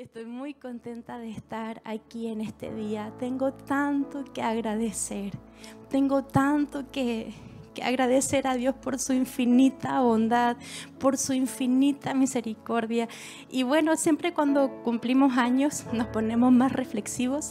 estoy 0.00 0.24
muy 0.24 0.54
contenta 0.54 1.18
de 1.18 1.28
estar 1.28 1.82
aquí 1.84 2.28
en 2.28 2.40
este 2.40 2.74
día. 2.74 3.12
Tengo 3.18 3.52
tanto 3.52 4.24
que 4.32 4.40
agradecer, 4.40 5.32
tengo 5.90 6.24
tanto 6.24 6.90
que, 6.90 7.34
que 7.74 7.82
agradecer 7.82 8.46
a 8.46 8.54
Dios 8.54 8.74
por 8.74 8.98
su 8.98 9.12
infinita 9.12 10.00
bondad, 10.00 10.56
por 10.98 11.18
su 11.18 11.34
infinita 11.34 12.14
misericordia. 12.14 13.08
Y 13.50 13.62
bueno, 13.62 13.94
siempre 13.98 14.32
cuando 14.32 14.82
cumplimos 14.84 15.36
años 15.36 15.84
nos 15.92 16.06
ponemos 16.06 16.50
más 16.50 16.72
reflexivos. 16.72 17.50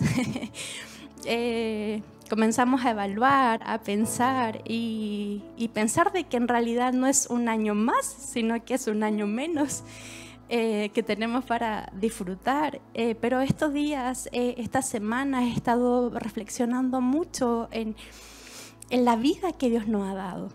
eh, 1.26 2.02
comenzamos 2.32 2.84
a 2.84 2.92
evaluar, 2.92 3.62
a 3.64 3.84
pensar 3.84 4.64
y, 4.66 5.44
y, 5.56 5.68
pensar 5.68 6.12
de 6.12 6.24
que 6.24 6.38
en 6.38 6.48
realidad 6.48 6.94
no 6.94 7.06
es 7.06 7.28
un 7.28 7.48
año 7.48 7.76
más, 7.76 8.08
sino 8.08 8.66
que 8.66 8.74
es 8.74 8.88
un 8.88 9.04
año 9.04 9.28
menos. 9.28 9.84
Eh, 10.52 10.90
que 10.96 11.04
tenemos 11.04 11.46
para 11.46 11.92
disfrutar. 11.94 12.82
Eh, 12.96 13.14
pero 13.14 13.40
estos 13.40 13.72
días, 13.72 14.28
eh, 14.32 14.56
esta 14.58 14.82
semana, 14.82 15.46
he 15.46 15.52
estado 15.52 16.10
reflexionando 16.10 17.02
mucho 17.02 17.68
en, 17.72 17.96
en 18.90 19.06
la 19.06 19.16
vida 19.16 19.52
que 19.52 19.70
Dios 19.70 19.88
nos 19.88 20.10
ha 20.10 20.16
dado. 20.16 20.50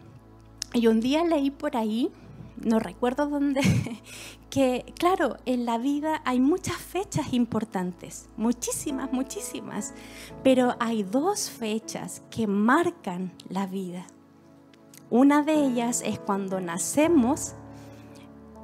Y 0.73 0.89
un 0.89 0.99
día 0.99 1.23
leí 1.23 1.53
por 1.53 1.77
ahí, 1.77 2.11
no 2.57 2.81
recuerdo 2.81 3.29
dónde, 3.29 3.61
que 4.51 4.93
claro, 4.99 5.37
en 5.47 5.65
la 5.65 5.79
vida 5.79 6.23
hay 6.25 6.41
muchas 6.41 6.77
fechas 6.77 7.33
importantes, 7.33 8.29
muchísimas, 8.37 9.13
muchísimas, 9.13 9.95
pero 10.43 10.75
hay 10.81 11.05
dos 11.05 11.51
fechas 11.51 12.25
que 12.33 12.49
marcan 12.49 13.33
la 13.49 13.69
vida. 13.69 14.09
Una 15.09 15.45
de 15.45 15.55
ellas 15.55 16.03
es 16.05 16.19
cuando 16.19 16.61
nacemos 16.61 17.55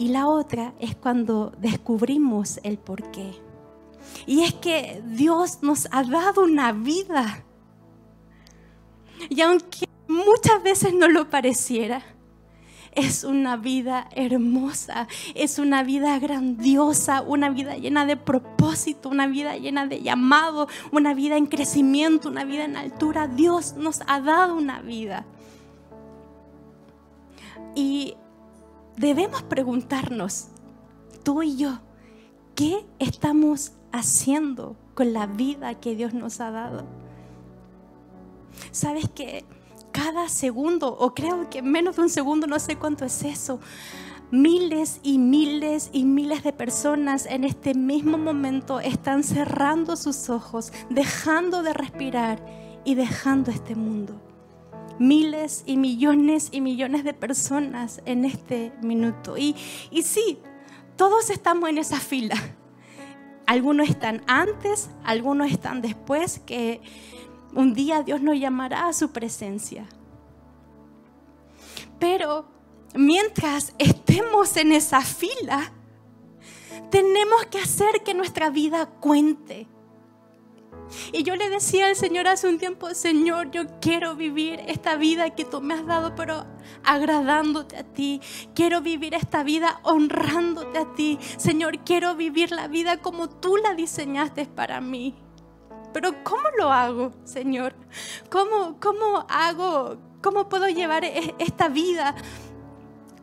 y 0.01 0.09
la 0.09 0.29
otra 0.29 0.73
es 0.81 0.97
cuando 0.97 1.53
descubrimos 1.59 2.59
el 2.63 2.79
porqué. 2.79 3.35
Y 4.27 4.45
es 4.45 4.55
que 4.55 5.03
Dios 5.05 5.59
nos 5.61 5.89
ha 5.93 6.05
dado 6.05 6.43
una 6.43 6.73
vida. 6.73 7.45
Y 9.29 9.43
aunque 9.43 9.87
muchas 10.09 10.63
veces 10.63 10.95
no 10.95 11.07
lo 11.07 11.29
pareciera, 11.29 12.03
es 12.93 13.25
una 13.25 13.59
vida 13.59 14.09
hermosa, 14.17 15.07
es 15.35 15.59
una 15.59 15.83
vida 15.83 16.19
grandiosa, 16.19 17.21
una 17.21 17.51
vida 17.51 17.77
llena 17.77 18.07
de 18.07 18.17
propósito, 18.17 19.11
una 19.11 19.27
vida 19.27 19.59
llena 19.59 19.87
de 19.87 20.01
llamado, 20.01 20.67
una 20.93 21.13
vida 21.13 21.37
en 21.37 21.45
crecimiento, 21.45 22.31
una 22.31 22.45
vida 22.45 22.65
en 22.65 22.77
altura. 22.77 23.29
Dios 23.29 23.75
nos 23.77 24.01
ha 24.07 24.23
dado 24.23 24.55
una 24.55 24.81
vida. 24.81 25.27
Y 27.75 28.17
debemos 29.01 29.43
preguntarnos, 29.43 30.49
tú 31.23 31.43
y 31.43 31.57
yo, 31.57 31.81
¿qué 32.55 32.85
estamos 32.99 33.73
haciendo 33.93 34.77
con 34.95 35.15
la 35.15 35.27
vida 35.27 35.75
que 35.81 35.97
Dios 35.97 36.13
nos 36.13 36.39
ha 36.41 36.51
dado? 36.51 36.85
¿Sabes 38.73 39.09
que 39.09 39.47
cada 39.91 40.29
segundo, 40.29 40.95
o 40.99 41.15
creo 41.15 41.49
que 41.49 41.63
menos 41.63 41.97
de 41.97 42.03
un 42.03 42.09
segundo, 42.11 42.47
no 42.47 42.59
sé 42.59 42.77
cuánto 42.77 43.07
es 43.07 43.23
eso, 43.23 43.59
miles 44.31 45.01
y 45.03 45.17
miles 45.17 45.89
y 45.95 46.05
miles 46.05 46.45
de 46.45 46.53
personas 46.53 47.25
en 47.25 47.45
este 47.45 47.75
mismo 47.75 48.19
momento 48.19 48.81
están 48.81 49.25
cerrando 49.25 49.97
sus 49.97 50.29
ojos, 50.29 50.75
dejando 50.91 51.63
de 51.63 51.73
respirar 51.73 52.45
y 52.85 52.97
dejando 52.97 53.51
este 53.51 53.75
mundo? 53.75 54.30
Miles 55.01 55.65
y 55.65 55.79
millones 55.79 56.51
y 56.53 56.61
millones 56.61 57.05
de 57.05 57.15
personas 57.15 58.03
en 58.05 58.27
este 58.27 58.73
minuto. 58.83 59.39
Y, 59.39 59.57
y 59.91 60.03
sí, 60.03 60.39
todos 60.95 61.31
estamos 61.31 61.71
en 61.71 61.79
esa 61.79 61.99
fila. 61.99 62.37
Algunos 63.47 63.89
están 63.89 64.23
antes, 64.27 64.91
algunos 65.03 65.51
están 65.51 65.81
después, 65.81 66.39
que 66.41 66.83
un 67.55 67.73
día 67.73 68.03
Dios 68.03 68.21
nos 68.21 68.39
llamará 68.39 68.89
a 68.89 68.93
su 68.93 69.11
presencia. 69.11 69.87
Pero 71.99 72.45
mientras 72.95 73.75
estemos 73.79 74.55
en 74.59 74.73
esa 74.73 75.01
fila, 75.01 75.73
tenemos 76.91 77.47
que 77.47 77.59
hacer 77.59 78.03
que 78.05 78.13
nuestra 78.13 78.51
vida 78.51 78.85
cuente 78.85 79.67
y 81.13 81.23
yo 81.23 81.37
le 81.37 81.49
decía 81.49 81.87
al 81.87 81.97
Señor 81.97 82.27
hace 82.29 82.49
un 82.49 82.59
tiempo, 82.59 82.95
Señor, 82.95 83.51
yo 83.51 83.63
quiero 83.81 84.17
vivir 84.17 84.61
esta 84.67 84.97
vida 84.97 85.31
que 85.31 85.45
tú 85.45 85.61
me 85.61 85.75
has 85.75 85.87
dado, 85.87 86.15
pero 86.15 86.47
agradándote 86.85 87.77
a 87.77 87.85
ti. 87.85 88.21
Quiero 88.55 88.81
vivir 88.81 89.15
esta 89.15 89.43
vida 89.43 89.81
honrándote 89.83 90.79
a 90.79 90.95
ti. 90.95 91.19
Señor, 91.37 91.79
quiero 91.81 92.15
vivir 92.15 92.51
la 92.51 92.69
vida 92.69 92.99
como 92.99 93.29
tú 93.29 93.57
la 93.57 93.75
diseñaste 93.75 94.47
para 94.47 94.81
mí. 94.81 95.15
Pero 95.93 96.13
¿cómo 96.23 96.43
lo 96.59 96.73
hago, 96.73 97.13
Señor? 97.25 97.75
¿Cómo, 98.31 98.79
cómo 98.81 99.27
hago? 99.29 99.99
¿Cómo 100.23 100.49
puedo 100.49 100.69
llevar 100.69 101.05
e-, 101.05 101.35
esta 101.39 101.69
vida? 101.69 102.15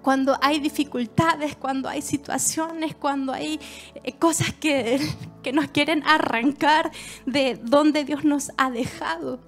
Cuando 0.07 0.37
hay 0.41 0.61
dificultades, 0.61 1.57
cuando 1.57 1.89
hay 1.89 2.01
situaciones, 2.01 2.95
cuando 2.95 3.33
hay 3.33 3.59
eh, 4.05 4.13
cosas 4.13 4.53
que, 4.53 5.01
que 5.43 5.51
nos 5.51 5.67
quieren 5.67 6.01
arrancar 6.05 6.93
de 7.25 7.59
donde 7.61 8.05
Dios 8.05 8.23
nos 8.23 8.53
ha 8.57 8.71
dejado. 8.71 9.41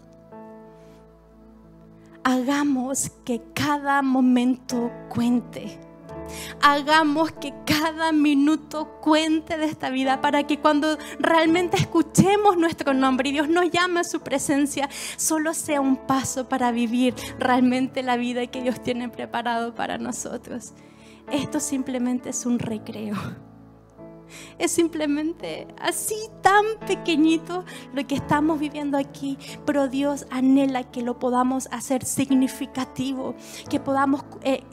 Hagamos 2.25 3.09
que 3.24 3.42
cada 3.53 4.02
momento 4.02 4.92
cuente 5.08 5.80
hagamos 6.62 7.31
que 7.31 7.53
cada 7.66 8.12
minuto 8.12 9.00
cuente 9.01 9.57
de 9.57 9.66
esta 9.66 9.90
vida 9.90 10.22
para 10.22 10.45
que 10.45 10.59
cuando 10.59 10.97
realmente 11.19 11.78
escuchemos 11.78 12.57
nuestro 12.57 12.94
nombre 12.94 13.29
y 13.29 13.34
Dios 13.34 13.50
nos 13.50 13.69
llame 13.72 14.01
a 14.01 14.03
su 14.03 14.22
presencia, 14.22 14.90
solo 15.17 15.53
sea 15.53 15.81
un 15.81 15.95
paso 15.95 16.47
para 16.50 16.72
vivir 16.72 17.16
realmente 17.38 18.03
la 18.03 18.17
vida 18.17 18.47
que 18.47 18.62
Dios 18.62 18.81
tiene 18.81 19.09
preparado 19.09 19.75
para 19.75 19.97
nosotros. 19.97 20.73
Esto 21.31 21.59
simplemente 21.59 22.29
es 22.29 22.46
un 22.46 22.59
recreo. 22.59 23.16
Es 24.57 24.72
simplemente 24.72 25.67
así 25.79 26.16
tan 26.41 26.66
pequeñito 26.85 27.66
lo 27.94 28.06
que 28.06 28.16
estamos 28.16 28.59
viviendo 28.59 28.97
aquí, 28.97 29.38
pero 29.66 29.88
Dios 29.88 30.25
anhela 30.29 30.84
que 30.84 31.01
lo 31.01 31.19
podamos 31.19 31.67
hacer 31.72 32.06
significativo, 32.06 33.35
que 33.69 33.79
podamos 33.79 34.23
eh, 34.44 34.63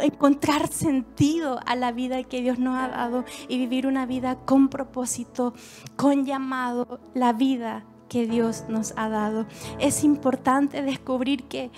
encontrar 0.00 0.68
sentido 0.68 1.60
a 1.66 1.76
la 1.76 1.92
vida 1.92 2.22
que 2.24 2.40
Dios 2.40 2.58
nos 2.58 2.78
ha 2.78 2.88
dado 2.88 3.24
y 3.48 3.58
vivir 3.58 3.86
una 3.86 4.06
vida 4.06 4.36
con 4.44 4.68
propósito, 4.68 5.54
con 5.96 6.24
llamado, 6.24 7.00
la 7.14 7.32
vida 7.32 7.84
que 8.08 8.26
Dios 8.26 8.64
nos 8.68 8.92
ha 8.96 9.08
dado. 9.08 9.46
Es 9.78 10.04
importante 10.04 10.82
descubrir 10.82 11.44
que, 11.44 11.70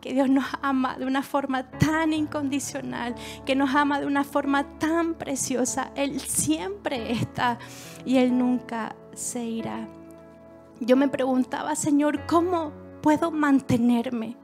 que 0.00 0.14
Dios 0.14 0.30
nos 0.30 0.44
ama 0.62 0.96
de 0.96 1.06
una 1.06 1.22
forma 1.22 1.70
tan 1.70 2.12
incondicional, 2.12 3.14
que 3.44 3.56
nos 3.56 3.74
ama 3.74 4.00
de 4.00 4.06
una 4.06 4.22
forma 4.22 4.78
tan 4.78 5.14
preciosa. 5.14 5.90
Él 5.96 6.20
siempre 6.20 7.12
está 7.12 7.58
y 8.04 8.18
Él 8.18 8.38
nunca 8.38 8.94
se 9.12 9.44
irá. 9.44 9.88
Yo 10.80 10.96
me 10.96 11.08
preguntaba, 11.08 11.74
Señor, 11.74 12.26
¿cómo 12.26 12.72
puedo 13.00 13.30
mantenerme? 13.30 14.36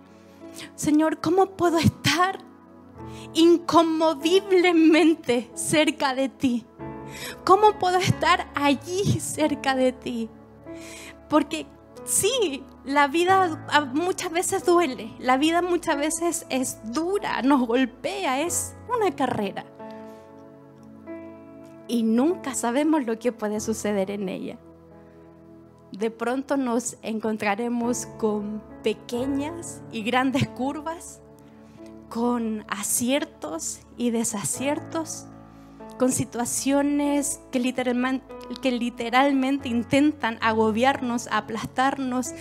Señor, 0.74 1.20
¿cómo 1.20 1.56
puedo 1.56 1.78
estar 1.78 2.38
inconmoviblemente 3.34 5.50
cerca 5.54 6.14
de 6.14 6.28
ti? 6.28 6.66
¿Cómo 7.44 7.78
puedo 7.78 7.98
estar 7.98 8.50
allí 8.54 9.20
cerca 9.20 9.74
de 9.74 9.92
ti? 9.92 10.30
Porque 11.28 11.66
sí, 12.04 12.64
la 12.84 13.08
vida 13.08 13.66
muchas 13.92 14.32
veces 14.32 14.64
duele, 14.64 15.12
la 15.18 15.36
vida 15.36 15.60
muchas 15.62 15.96
veces 15.96 16.46
es 16.50 16.78
dura, 16.92 17.42
nos 17.42 17.66
golpea, 17.66 18.42
es 18.42 18.76
una 18.94 19.10
carrera. 19.14 19.64
Y 21.88 22.04
nunca 22.04 22.54
sabemos 22.54 23.04
lo 23.04 23.18
que 23.18 23.32
puede 23.32 23.58
suceder 23.60 24.12
en 24.12 24.28
ella 24.28 24.58
de 25.92 26.10
pronto 26.10 26.56
nos 26.56 26.96
encontraremos 27.02 28.06
con 28.18 28.62
pequeñas 28.82 29.82
y 29.92 30.02
grandes 30.02 30.48
curvas, 30.48 31.20
con 32.08 32.64
aciertos 32.68 33.80
y 33.96 34.10
desaciertos, 34.10 35.26
con 35.98 36.12
situaciones 36.12 37.40
que 37.50 37.60
literalmente, 37.60 39.68
intentan 39.68 40.38
agobiarnos, 40.40 41.28
aplastarnos. 41.30 42.32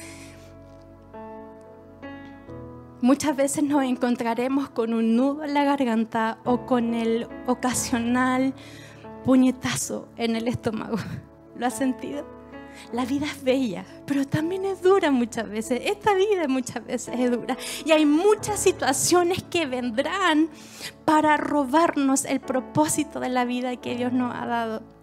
Muchas 3.01 3.35
veces 3.35 3.63
nos 3.63 3.83
encontraremos 3.83 4.69
con 4.69 4.93
un 4.93 5.15
nudo 5.15 5.43
en 5.43 5.53
la 5.53 5.63
garganta 5.63 6.39
o 6.45 6.65
con 6.65 6.93
el 6.93 7.27
ocasional 7.47 8.53
puñetazo 9.25 10.07
en 10.17 10.35
el 10.35 10.47
estómago. 10.47 10.97
¿Lo 11.57 11.65
has 11.65 11.77
sentido? 11.77 12.38
La 12.91 13.05
vida 13.05 13.25
es 13.27 13.43
bella, 13.43 13.85
pero 14.05 14.25
también 14.25 14.65
es 14.65 14.81
dura 14.81 15.11
muchas 15.11 15.49
veces. 15.49 15.81
Esta 15.85 16.13
vida 16.13 16.47
muchas 16.47 16.85
veces 16.85 17.15
es 17.17 17.31
dura. 17.31 17.57
Y 17.85 17.91
hay 17.91 18.05
muchas 18.05 18.59
situaciones 18.59 19.43
que 19.43 19.65
vendrán 19.65 20.49
para 21.05 21.37
robarnos 21.37 22.25
el 22.25 22.39
propósito 22.39 23.19
de 23.19 23.29
la 23.29 23.45
vida 23.45 23.75
que 23.77 23.95
Dios 23.95 24.11
nos 24.11 24.35
ha 24.35 24.45
dado. 24.45 24.98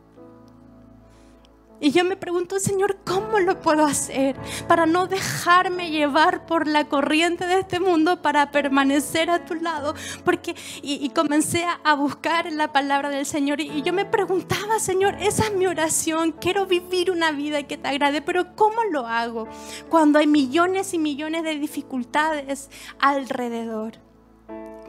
Y 1.78 1.90
yo 1.90 2.05
me 2.05 2.17
pregunto, 2.17 2.58
Señor, 2.58 2.96
¿cómo 3.05 3.38
lo 3.38 3.61
puedo 3.61 3.84
hacer 3.84 4.34
para 4.67 4.87
no 4.87 5.06
dejarme 5.06 5.90
llevar 5.90 6.46
por 6.46 6.67
la 6.67 6.88
corriente 6.88 7.46
de 7.46 7.61
este 7.61 7.81
mundo 7.81 8.23
para 8.23 8.50
permanecer 8.50 9.28
a 9.28 9.44
tu 9.44 9.55
lado? 9.55 9.94
Porque, 10.25 10.55
y, 10.81 11.11
comencé 11.11 11.67
a, 11.84 11.94
buscar 11.94 12.50
la 12.52 12.73
palabra 12.73 13.11
del 13.11 13.26
Señor 13.26 13.61
y, 13.61 13.82
yo 13.82 13.93
me 13.93 14.06
preguntaba, 14.06 14.78
Señor, 14.78 15.17
esa 15.20 15.44
es 15.44 15.55
mi 15.55 15.67
oración, 15.67 16.32
quiero 16.32 16.67
vivir 16.67 17.11
una 17.11 17.31
vida 17.31 17.62
que 17.64 17.76
te 17.76 17.88
agrade, 17.88 18.22
pero 18.22 18.55
¿cómo 18.56 18.82
lo 18.90 19.06
hago 19.06 19.46
cuando 19.90 20.19
hay 20.19 20.26
millones 20.26 20.94
y 20.94 20.99
millones 20.99 21.43
de 21.43 21.58
dificultades 21.58 22.70
alrededor? 22.99 23.94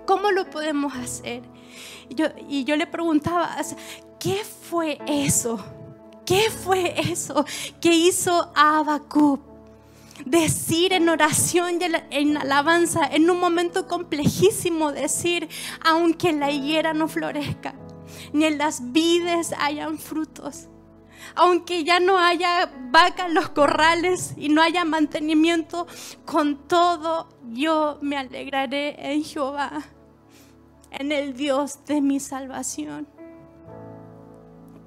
¿Cómo 0.05 0.31
lo 0.31 0.49
podemos 0.49 0.95
hacer? 0.95 1.43
Yo, 2.09 2.27
y 2.47 2.63
yo 2.63 2.77
le 2.77 2.87
preguntaba, 2.87 3.57
¿qué 4.19 4.41
fue 4.45 4.99
eso? 5.05 5.59
¿Qué 6.27 6.51
fue 6.51 6.93
eso 6.99 7.45
que 7.79 7.95
hizo 7.95 8.51
Abacub? 8.53 9.39
Decir 10.25 10.91
en 10.91 11.07
oración 11.07 11.79
y 11.79 11.85
en 12.11 12.35
alabanza, 12.35 13.07
en 13.07 13.29
un 13.29 13.39
momento 13.39 13.87
complejísimo, 13.87 14.91
decir, 14.91 15.47
aunque 15.85 16.33
la 16.33 16.51
higuera 16.51 16.93
no 16.93 17.07
florezca, 17.07 17.75
ni 18.33 18.43
en 18.43 18.57
las 18.57 18.91
vides 18.91 19.53
hayan 19.57 19.97
frutos, 19.97 20.67
aunque 21.33 21.85
ya 21.85 22.01
no 22.01 22.19
haya 22.19 22.73
vaca 22.91 23.27
en 23.27 23.33
los 23.33 23.47
corrales 23.47 24.33
y 24.35 24.49
no 24.49 24.61
haya 24.61 24.83
mantenimiento, 24.83 25.87
con 26.25 26.67
todo 26.67 27.29
yo 27.53 27.99
me 28.01 28.17
alegraré 28.17 29.13
en 29.13 29.23
Jehová, 29.23 29.81
en 30.91 31.13
el 31.13 31.37
Dios 31.37 31.85
de 31.85 32.01
mi 32.01 32.19
salvación. 32.19 33.16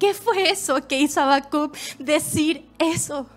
¿Qué 0.01 0.15
fue 0.15 0.49
eso 0.49 0.87
que 0.87 0.99
hizo 0.99 1.21
Habacuc 1.21 1.77
decir 1.99 2.67
eso? 2.79 3.27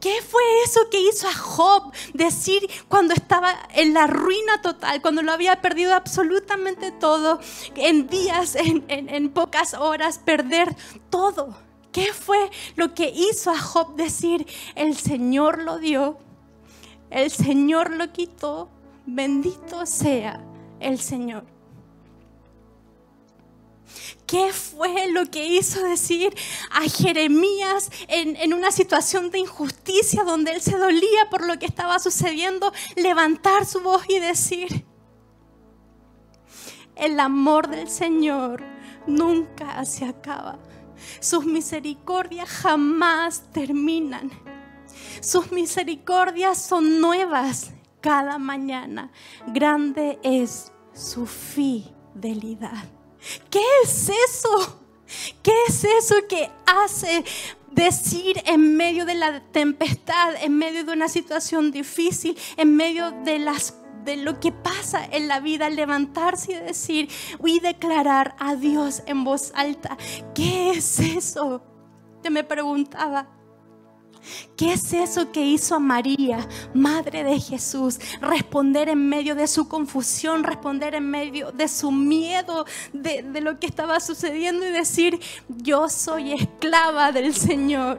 ¿Qué 0.00 0.20
fue 0.28 0.42
eso 0.64 0.90
que 0.90 1.00
hizo 1.02 1.28
a 1.28 1.32
Job 1.32 1.92
decir 2.14 2.68
cuando 2.88 3.14
estaba 3.14 3.54
en 3.74 3.94
la 3.94 4.08
ruina 4.08 4.60
total, 4.60 5.00
cuando 5.00 5.22
lo 5.22 5.30
había 5.30 5.60
perdido 5.60 5.94
absolutamente 5.94 6.90
todo, 6.90 7.38
en 7.76 8.08
días, 8.08 8.56
en, 8.56 9.30
pocas 9.30 9.74
horas, 9.74 10.18
perder 10.18 10.74
todo? 11.10 11.56
¿Qué 11.92 12.12
fue 12.12 12.50
lo 12.74 12.92
que 12.94 13.12
hizo 13.14 13.52
a 13.52 13.58
Job 13.60 13.94
decir, 13.94 14.44
el 14.74 14.96
Señor 14.96 15.62
lo 15.62 15.78
dio, 15.78 16.18
el 17.10 17.30
Señor 17.30 17.90
lo 17.90 18.10
quitó, 18.10 18.68
bendito 19.06 19.86
sea 19.86 20.40
el 20.80 20.98
Señor? 20.98 21.53
¿Qué 24.26 24.52
fue 24.52 25.10
lo 25.12 25.26
que 25.26 25.46
hizo 25.46 25.82
decir 25.82 26.34
a 26.70 26.82
Jeremías 26.88 27.90
en, 28.08 28.54
una 28.54 28.70
situación 28.70 29.30
de 29.30 29.38
injusticia 29.38 30.24
donde 30.24 30.52
él 30.52 30.62
se 30.62 30.78
dolía 30.78 31.28
por 31.30 31.46
lo 31.46 31.58
que 31.58 31.66
estaba 31.66 31.98
sucediendo? 31.98 32.72
Levantar 32.96 33.66
su 33.66 33.80
voz 33.80 34.02
y 34.08 34.18
decir, 34.18 34.86
el 36.96 37.20
amor 37.20 37.68
del 37.68 37.88
Señor 37.88 38.64
nunca 39.06 39.84
se 39.84 40.06
acaba. 40.06 40.58
Sus 41.20 41.44
misericordias 41.44 42.48
jamás 42.48 43.44
terminan. 43.52 44.30
Sus 45.20 45.52
misericordias 45.52 46.58
son 46.58 47.00
nuevas 47.00 47.72
cada 48.00 48.38
mañana. 48.38 49.10
Grande 49.48 50.18
es 50.22 50.72
su 50.94 51.26
fidelidad. 51.26 52.93
¿Qué 53.50 53.62
es 53.82 54.08
eso? 54.08 54.80
¿Qué 55.42 55.52
es 55.68 55.84
eso 55.84 56.16
que 56.28 56.50
hace 56.66 57.24
decir 57.70 58.42
en 58.46 58.76
medio 58.76 59.04
de 59.04 59.14
la 59.14 59.40
tempestad, 59.40 60.34
en 60.42 60.56
medio 60.56 60.84
de 60.84 60.92
una 60.92 61.08
situación 61.08 61.70
difícil, 61.70 62.36
en 62.56 62.76
medio 62.76 63.10
de 63.24 63.38
las 63.38 63.74
de 64.04 64.16
lo 64.18 64.38
que 64.38 64.52
pasa 64.52 65.02
en 65.10 65.28
la 65.28 65.40
vida, 65.40 65.70
levantarse 65.70 66.52
y 66.52 66.56
decir 66.56 67.08
y 67.42 67.60
declarar 67.60 68.36
a 68.38 68.54
Dios 68.54 69.02
en 69.06 69.24
voz 69.24 69.50
alta. 69.54 69.96
¿Qué 70.34 70.72
es 70.72 71.00
eso? 71.00 71.62
Te 72.22 72.28
me 72.30 72.44
preguntaba. 72.44 73.28
¿Qué 74.56 74.72
es 74.72 74.92
eso 74.92 75.32
que 75.32 75.40
hizo 75.40 75.74
a 75.74 75.78
María, 75.78 76.48
madre 76.72 77.24
de 77.24 77.40
Jesús? 77.40 77.98
Responder 78.20 78.88
en 78.88 79.08
medio 79.08 79.34
de 79.34 79.46
su 79.46 79.68
confusión, 79.68 80.44
responder 80.44 80.94
en 80.94 81.10
medio 81.10 81.52
de 81.52 81.68
su 81.68 81.90
miedo 81.90 82.64
de, 82.92 83.22
de 83.22 83.40
lo 83.40 83.58
que 83.58 83.66
estaba 83.66 84.00
sucediendo 84.00 84.66
y 84.66 84.70
decir, 84.70 85.20
yo 85.48 85.88
soy 85.88 86.32
esclava 86.32 87.12
del 87.12 87.34
Señor. 87.34 87.98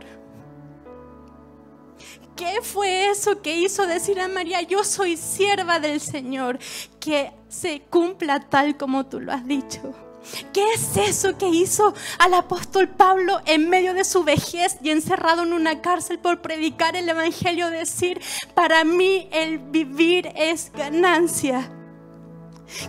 ¿Qué 2.35 2.59
fue 2.61 3.09
eso 3.09 3.41
que 3.41 3.57
hizo 3.57 3.87
decir 3.87 4.19
a 4.19 4.27
María, 4.27 4.61
yo 4.61 4.83
soy 4.83 5.15
sierva 5.15 5.79
del 5.79 6.01
Señor? 6.01 6.59
Que 6.99 7.31
se 7.47 7.81
cumpla 7.89 8.41
tal 8.41 8.75
como 8.75 9.05
tú 9.05 9.21
lo 9.21 9.31
has 9.31 9.45
dicho. 9.45 10.04
¿Qué 10.53 10.73
es 10.73 10.97
eso 10.97 11.37
que 11.37 11.47
hizo 11.47 11.93
al 12.19 12.33
apóstol 12.33 12.87
Pablo 12.87 13.39
en 13.45 13.69
medio 13.69 13.93
de 13.93 14.03
su 14.03 14.23
vejez 14.23 14.77
y 14.81 14.89
encerrado 14.89 15.43
en 15.43 15.53
una 15.53 15.81
cárcel 15.81 16.19
por 16.19 16.41
predicar 16.41 16.95
el 16.95 17.09
Evangelio? 17.09 17.69
Decir, 17.69 18.21
para 18.53 18.83
mí 18.83 19.29
el 19.31 19.59
vivir 19.59 20.31
es 20.35 20.71
ganancia. 20.73 21.71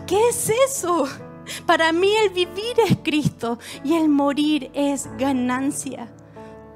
¿Qué 0.07 0.29
es 0.29 0.51
eso? 0.67 1.09
Para 1.67 1.93
mí 1.93 2.11
el 2.25 2.31
vivir 2.31 2.77
es 2.89 2.97
Cristo 3.03 3.59
y 3.85 3.95
el 3.95 4.09
morir 4.09 4.71
es 4.75 5.09
ganancia. 5.19 6.09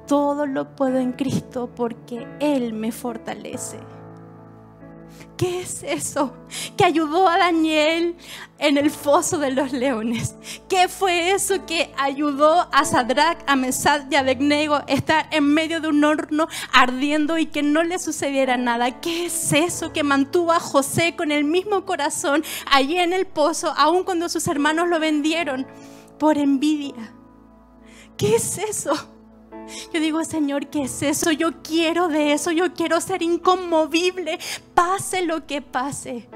Todo 0.07 0.45
lo 0.45 0.75
puedo 0.75 0.97
en 0.97 1.13
Cristo 1.13 1.69
porque 1.75 2.27
Él 2.39 2.73
me 2.73 2.91
fortalece. 2.91 3.79
¿Qué 5.37 5.61
es 5.61 5.83
eso 5.83 6.33
que 6.77 6.85
ayudó 6.85 7.27
a 7.27 7.37
Daniel 7.37 8.15
en 8.59 8.77
el 8.77 8.91
foso 8.91 9.37
de 9.39 9.51
los 9.51 9.71
leones? 9.71 10.35
¿Qué 10.69 10.87
fue 10.87 11.31
eso 11.31 11.65
que 11.65 11.91
ayudó 11.97 12.67
a 12.71 12.85
Sadrach, 12.85 13.39
a 13.47 13.55
Mesad 13.55 14.05
y 14.11 14.15
a 14.15 14.19
Abednego 14.19 14.75
a 14.75 14.85
estar 14.87 15.27
en 15.31 15.45
medio 15.53 15.81
de 15.81 15.87
un 15.87 16.03
horno 16.03 16.47
ardiendo 16.71 17.37
y 17.37 17.47
que 17.47 17.63
no 17.63 17.83
le 17.83 17.99
sucediera 17.99 18.57
nada? 18.57 19.01
¿Qué 19.01 19.25
es 19.25 19.53
eso 19.53 19.93
que 19.93 20.03
mantuvo 20.03 20.51
a 20.51 20.59
José 20.59 21.15
con 21.15 21.31
el 21.31 21.43
mismo 21.43 21.85
corazón 21.85 22.43
allí 22.71 22.97
en 22.97 23.13
el 23.13 23.25
pozo, 23.25 23.73
aun 23.75 24.03
cuando 24.03 24.29
sus 24.29 24.47
hermanos 24.47 24.87
lo 24.89 24.99
vendieron 24.99 25.67
por 26.19 26.37
envidia? 26.37 27.13
¿Qué 28.17 28.35
es 28.35 28.57
eso? 28.59 29.10
Yo 29.93 29.99
digo, 29.99 30.23
Señor, 30.23 30.67
¿qué 30.67 30.83
es 30.83 31.01
eso? 31.01 31.31
Yo 31.31 31.61
quiero 31.61 32.07
de 32.07 32.33
eso, 32.33 32.51
yo 32.51 32.73
quiero 32.73 32.99
ser 33.01 33.21
inconmovible, 33.21 34.39
pase 34.73 35.23
lo 35.23 35.45
que 35.45 35.61
pase. 35.61 36.27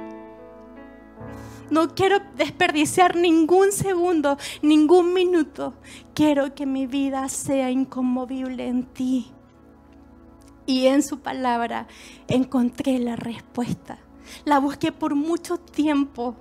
No 1.70 1.96
quiero 1.96 2.20
desperdiciar 2.36 3.15
ningún 3.15 3.72
segundo, 3.72 4.38
ningún 4.62 5.13
minuto. 5.13 5.74
Quiero 6.13 6.54
que 6.54 6.65
mi 6.65 6.86
vida 6.86 7.27
sea 7.30 7.72
inconmovible 7.72 8.68
en 8.68 8.84
ti. 8.84 9.32
Y 10.68 10.88
en 10.88 11.01
su 11.01 11.20
palabra 11.20 11.88
encontré 12.27 13.00
la 13.00 13.15
respuesta. 13.15 13.98
La 14.46 14.60
busqué 14.60 14.92
por 14.92 15.15
mucho 15.15 15.58
tiempo. 15.58 16.36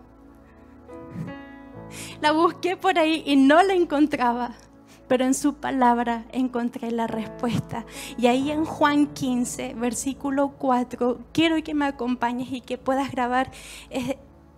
La 2.21 2.33
busqué 2.33 2.77
por 2.77 2.99
ahí 2.99 3.23
y 3.27 3.37
no 3.37 3.63
la 3.63 3.75
encontraba 3.75 4.55
pero 5.09 5.25
en 5.25 5.35
su 5.35 5.55
palabra 5.55 6.25
encontré 6.33 6.91
la 6.91 7.07
respuesta. 7.07 7.85
Y 8.17 8.27
ahí 8.27 8.51
en 8.51 8.65
Juan 8.65 9.09
15, 9.09 9.75
versículo 9.75 10.55
4, 10.59 11.21
quiero 11.33 11.63
que 11.63 11.75
me 11.75 11.87
acompañes 11.87 12.53
y 12.53 12.61
que 12.61 12.79
puedas 12.79 13.11
grabar 13.11 13.51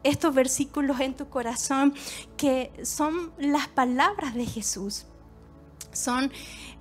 estos 0.03 0.35
versículos 0.35 1.01
en 1.01 1.15
tu 1.15 1.29
corazón, 1.29 1.95
que 2.37 2.73
son 2.85 3.33
las 3.39 3.69
palabras 3.69 4.35
de 4.35 4.47
Jesús. 4.47 5.07
Son 5.93 6.31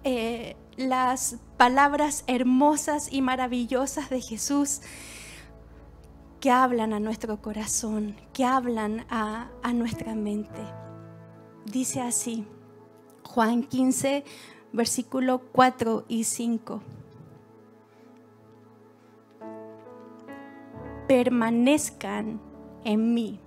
eh, 0.03 0.55
las 0.77 1.37
palabras 1.57 2.23
hermosas 2.27 3.07
y 3.11 3.21
maravillosas 3.21 4.09
de 4.09 4.21
Jesús 4.21 4.81
que 6.39 6.51
hablan 6.51 6.93
a 6.93 6.99
nuestro 6.99 7.41
corazón, 7.41 8.15
que 8.31 8.45
hablan 8.45 9.05
a 9.09 9.49
nuestra 9.73 10.13
mente. 10.13 10.61
Dice 11.65 12.01
así, 12.01 12.45
Juan 13.25 13.63
15, 13.63 14.23
versículo 14.71 15.39
4 15.51 16.05
y 16.07 16.23
5. 16.23 16.81
Permanezcan 21.07 22.39
en 22.83 23.13
mí 23.13 23.39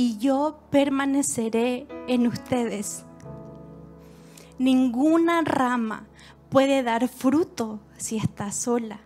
y 0.00 0.16
yo 0.18 0.60
permaneceré 0.70 1.88
en 2.06 2.28
ustedes. 2.28 3.04
Ninguna 4.58 5.42
rama 5.42 6.06
puede 6.50 6.84
dar 6.84 7.08
fruto 7.08 7.80
si 7.96 8.16
está 8.16 8.52
sola, 8.52 9.00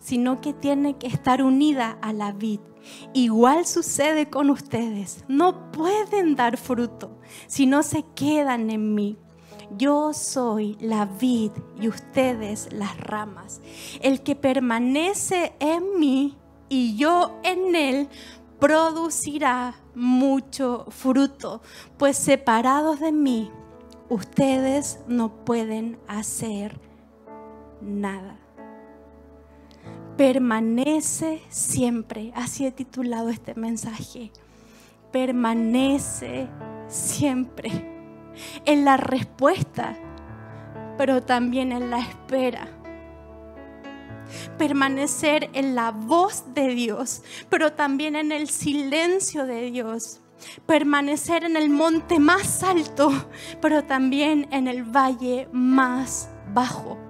sino 0.00 0.42
que 0.42 0.52
tiene 0.52 0.98
que 0.98 1.06
estar 1.06 1.42
unida 1.42 1.98
a 2.02 2.12
la 2.12 2.32
vid. 2.32 2.60
Igual 3.14 3.66
sucede 3.66 4.28
con 4.28 4.50
ustedes. 4.50 5.24
No 5.28 5.70
pueden 5.72 6.36
dar 6.36 6.56
fruto 6.56 7.18
si 7.46 7.66
no 7.66 7.82
se 7.82 8.04
quedan 8.14 8.70
en 8.70 8.94
mí. 8.94 9.18
Yo 9.76 10.14
soy 10.14 10.76
la 10.80 11.04
vid 11.04 11.52
y 11.80 11.88
ustedes 11.88 12.72
las 12.72 12.98
ramas. 12.98 13.60
El 14.00 14.22
que 14.22 14.34
permanece 14.34 15.52
en 15.60 15.98
mí 15.98 16.38
y 16.68 16.96
yo 16.96 17.38
en 17.42 17.74
él 17.74 18.08
producirá 18.58 19.74
mucho 19.94 20.86
fruto, 20.90 21.62
pues 21.96 22.16
separados 22.16 23.00
de 23.00 23.12
mí 23.12 23.50
ustedes 24.08 25.00
no 25.06 25.44
pueden 25.44 25.98
hacer 26.08 26.80
nada. 27.80 28.38
Permanece 30.18 31.40
siempre, 31.48 32.32
así 32.34 32.66
he 32.66 32.72
titulado 32.72 33.28
este 33.28 33.54
mensaje, 33.54 34.32
permanece 35.12 36.48
siempre 36.88 37.70
en 38.64 38.84
la 38.84 38.96
respuesta, 38.96 39.96
pero 40.98 41.22
también 41.22 41.70
en 41.70 41.90
la 41.90 42.00
espera. 42.00 42.66
Permanecer 44.58 45.50
en 45.52 45.76
la 45.76 45.92
voz 45.92 46.52
de 46.52 46.74
Dios, 46.74 47.22
pero 47.48 47.72
también 47.74 48.16
en 48.16 48.32
el 48.32 48.48
silencio 48.48 49.46
de 49.46 49.70
Dios 49.70 50.20
permanecer 50.66 51.42
en 51.42 51.56
el 51.56 51.68
monte 51.68 52.20
más 52.20 52.62
alto, 52.62 53.10
pero 53.60 53.84
también 53.84 54.46
en 54.52 54.68
el 54.68 54.84
valle 54.84 55.48
más 55.52 56.28
bajo. 56.54 57.07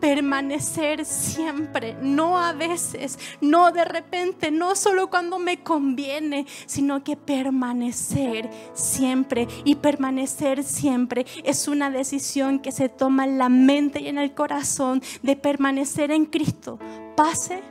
Permanecer 0.00 1.04
siempre, 1.04 1.96
no 2.00 2.38
a 2.38 2.52
veces, 2.52 3.18
no 3.40 3.72
de 3.72 3.84
repente, 3.84 4.50
no 4.50 4.74
solo 4.74 5.10
cuando 5.10 5.38
me 5.38 5.62
conviene, 5.62 6.46
sino 6.66 7.02
que 7.04 7.16
permanecer 7.16 8.50
siempre. 8.72 9.48
Y 9.64 9.76
permanecer 9.76 10.64
siempre 10.64 11.26
es 11.42 11.68
una 11.68 11.90
decisión 11.90 12.58
que 12.58 12.72
se 12.72 12.88
toma 12.88 13.24
en 13.24 13.38
la 13.38 13.48
mente 13.48 14.00
y 14.00 14.08
en 14.08 14.18
el 14.18 14.34
corazón 14.34 15.02
de 15.22 15.36
permanecer 15.36 16.10
en 16.10 16.26
Cristo, 16.26 16.78
pase 17.16 17.62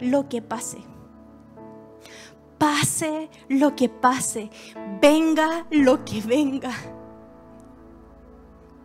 lo 0.00 0.28
que 0.28 0.42
pase 0.42 0.78
pase 2.60 3.30
lo 3.48 3.74
que 3.74 3.88
pase, 3.88 4.50
venga 5.00 5.66
lo 5.70 6.04
que 6.04 6.20
venga, 6.20 6.74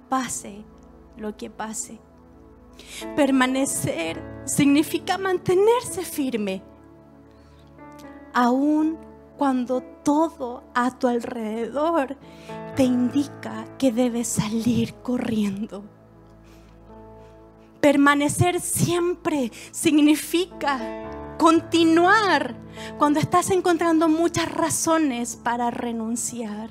pase 0.07 0.63
lo 1.17 1.35
que 1.35 1.49
pase. 1.49 1.99
Permanecer 3.15 4.21
significa 4.45 5.17
mantenerse 5.17 6.03
firme, 6.03 6.61
aun 8.33 8.97
cuando 9.37 9.81
todo 10.03 10.63
a 10.73 10.91
tu 10.97 11.07
alrededor 11.07 12.17
te 12.75 12.83
indica 12.83 13.65
que 13.77 13.91
debes 13.91 14.27
salir 14.27 14.93
corriendo. 14.95 15.83
Permanecer 17.81 18.59
siempre 18.61 19.51
significa 19.71 20.79
continuar 21.37 22.55
cuando 22.97 23.19
estás 23.19 23.51
encontrando 23.51 24.09
muchas 24.09 24.51
razones 24.51 25.35
para 25.35 25.69
renunciar. 25.69 26.69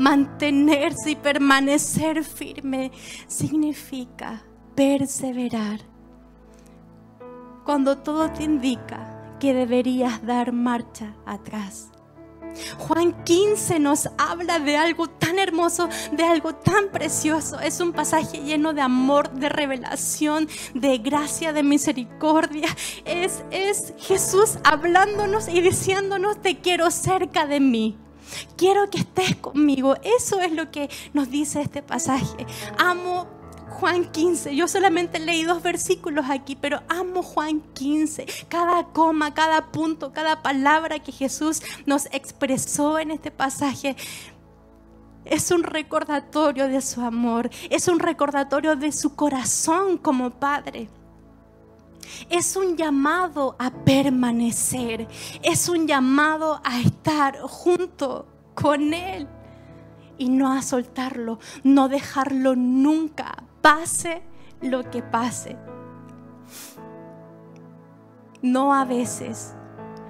Mantenerse 0.00 1.10
y 1.10 1.14
permanecer 1.14 2.24
firme 2.24 2.90
significa 3.26 4.42
perseverar. 4.74 5.80
Cuando 7.66 7.98
todo 7.98 8.30
te 8.30 8.44
indica 8.44 9.36
que 9.38 9.52
deberías 9.52 10.24
dar 10.24 10.52
marcha 10.52 11.14
atrás. 11.26 11.90
Juan 12.78 13.24
15 13.24 13.78
nos 13.78 14.08
habla 14.16 14.58
de 14.58 14.78
algo 14.78 15.06
tan 15.06 15.38
hermoso, 15.38 15.90
de 16.12 16.24
algo 16.24 16.54
tan 16.54 16.88
precioso. 16.88 17.60
Es 17.60 17.78
un 17.80 17.92
pasaje 17.92 18.38
lleno 18.38 18.72
de 18.72 18.80
amor, 18.80 19.30
de 19.32 19.50
revelación, 19.50 20.48
de 20.72 20.96
gracia, 20.96 21.52
de 21.52 21.62
misericordia. 21.62 22.68
Es, 23.04 23.44
es 23.50 23.92
Jesús 23.98 24.56
hablándonos 24.64 25.46
y 25.46 25.60
diciéndonos, 25.60 26.40
te 26.40 26.58
quiero 26.58 26.90
cerca 26.90 27.46
de 27.46 27.60
mí. 27.60 27.98
Quiero 28.56 28.88
que 28.90 28.98
estés 28.98 29.36
conmigo. 29.36 29.96
Eso 30.02 30.40
es 30.40 30.52
lo 30.52 30.70
que 30.70 30.88
nos 31.12 31.30
dice 31.30 31.60
este 31.60 31.82
pasaje. 31.82 32.46
Amo 32.78 33.26
Juan 33.70 34.10
15. 34.10 34.54
Yo 34.54 34.68
solamente 34.68 35.18
leí 35.18 35.44
dos 35.44 35.62
versículos 35.62 36.26
aquí, 36.28 36.56
pero 36.56 36.82
amo 36.88 37.22
Juan 37.22 37.60
15. 37.74 38.26
Cada 38.48 38.84
coma, 38.88 39.32
cada 39.32 39.72
punto, 39.72 40.12
cada 40.12 40.42
palabra 40.42 40.98
que 40.98 41.12
Jesús 41.12 41.62
nos 41.86 42.06
expresó 42.06 42.98
en 42.98 43.10
este 43.10 43.30
pasaje 43.30 43.96
es 45.24 45.50
un 45.50 45.62
recordatorio 45.62 46.68
de 46.68 46.80
su 46.80 47.00
amor, 47.00 47.50
es 47.70 47.88
un 47.88 48.00
recordatorio 48.00 48.76
de 48.76 48.92
su 48.92 49.14
corazón 49.14 49.98
como 49.98 50.30
Padre. 50.30 50.88
Es 52.28 52.56
un 52.56 52.76
llamado 52.76 53.56
a 53.58 53.70
permanecer, 53.70 55.08
es 55.42 55.68
un 55.68 55.86
llamado 55.86 56.60
a 56.64 56.80
estar 56.80 57.38
junto 57.40 58.26
con 58.54 58.92
Él 58.94 59.28
y 60.18 60.28
no 60.28 60.52
a 60.52 60.62
soltarlo, 60.62 61.38
no 61.64 61.88
dejarlo 61.88 62.54
nunca, 62.56 63.44
pase 63.62 64.22
lo 64.60 64.90
que 64.90 65.02
pase. 65.02 65.56
No 68.42 68.74
a 68.74 68.84
veces, 68.84 69.54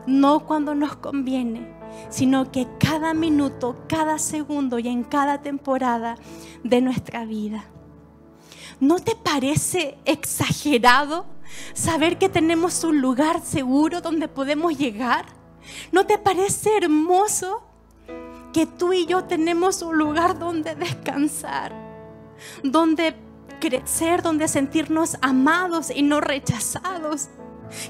no 0.06 0.46
cuando 0.46 0.74
nos 0.74 0.96
conviene, 0.96 1.80
sino 2.08 2.50
que 2.50 2.66
cada 2.78 3.14
minuto, 3.14 3.84
cada 3.88 4.18
segundo 4.18 4.78
y 4.78 4.88
en 4.88 5.04
cada 5.04 5.42
temporada 5.42 6.16
de 6.64 6.80
nuestra 6.80 7.24
vida. 7.24 7.64
¿No 8.80 8.98
te 8.98 9.14
parece 9.14 9.98
exagerado 10.04 11.26
saber 11.72 12.18
que 12.18 12.28
tenemos 12.28 12.84
un 12.84 13.00
lugar 13.00 13.40
seguro 13.42 14.00
donde 14.00 14.28
podemos 14.28 14.76
llegar? 14.76 15.26
¿No 15.92 16.06
te 16.06 16.18
parece 16.18 16.76
hermoso 16.76 17.62
que 18.52 18.66
tú 18.66 18.92
y 18.92 19.06
yo 19.06 19.24
tenemos 19.24 19.82
un 19.82 19.96
lugar 19.98 20.38
donde 20.38 20.74
descansar? 20.74 21.72
Donde 22.62 23.14
crecer, 23.60 24.22
donde 24.22 24.48
sentirnos 24.48 25.16
amados 25.20 25.90
y 25.94 26.02
no 26.02 26.20
rechazados. 26.20 27.28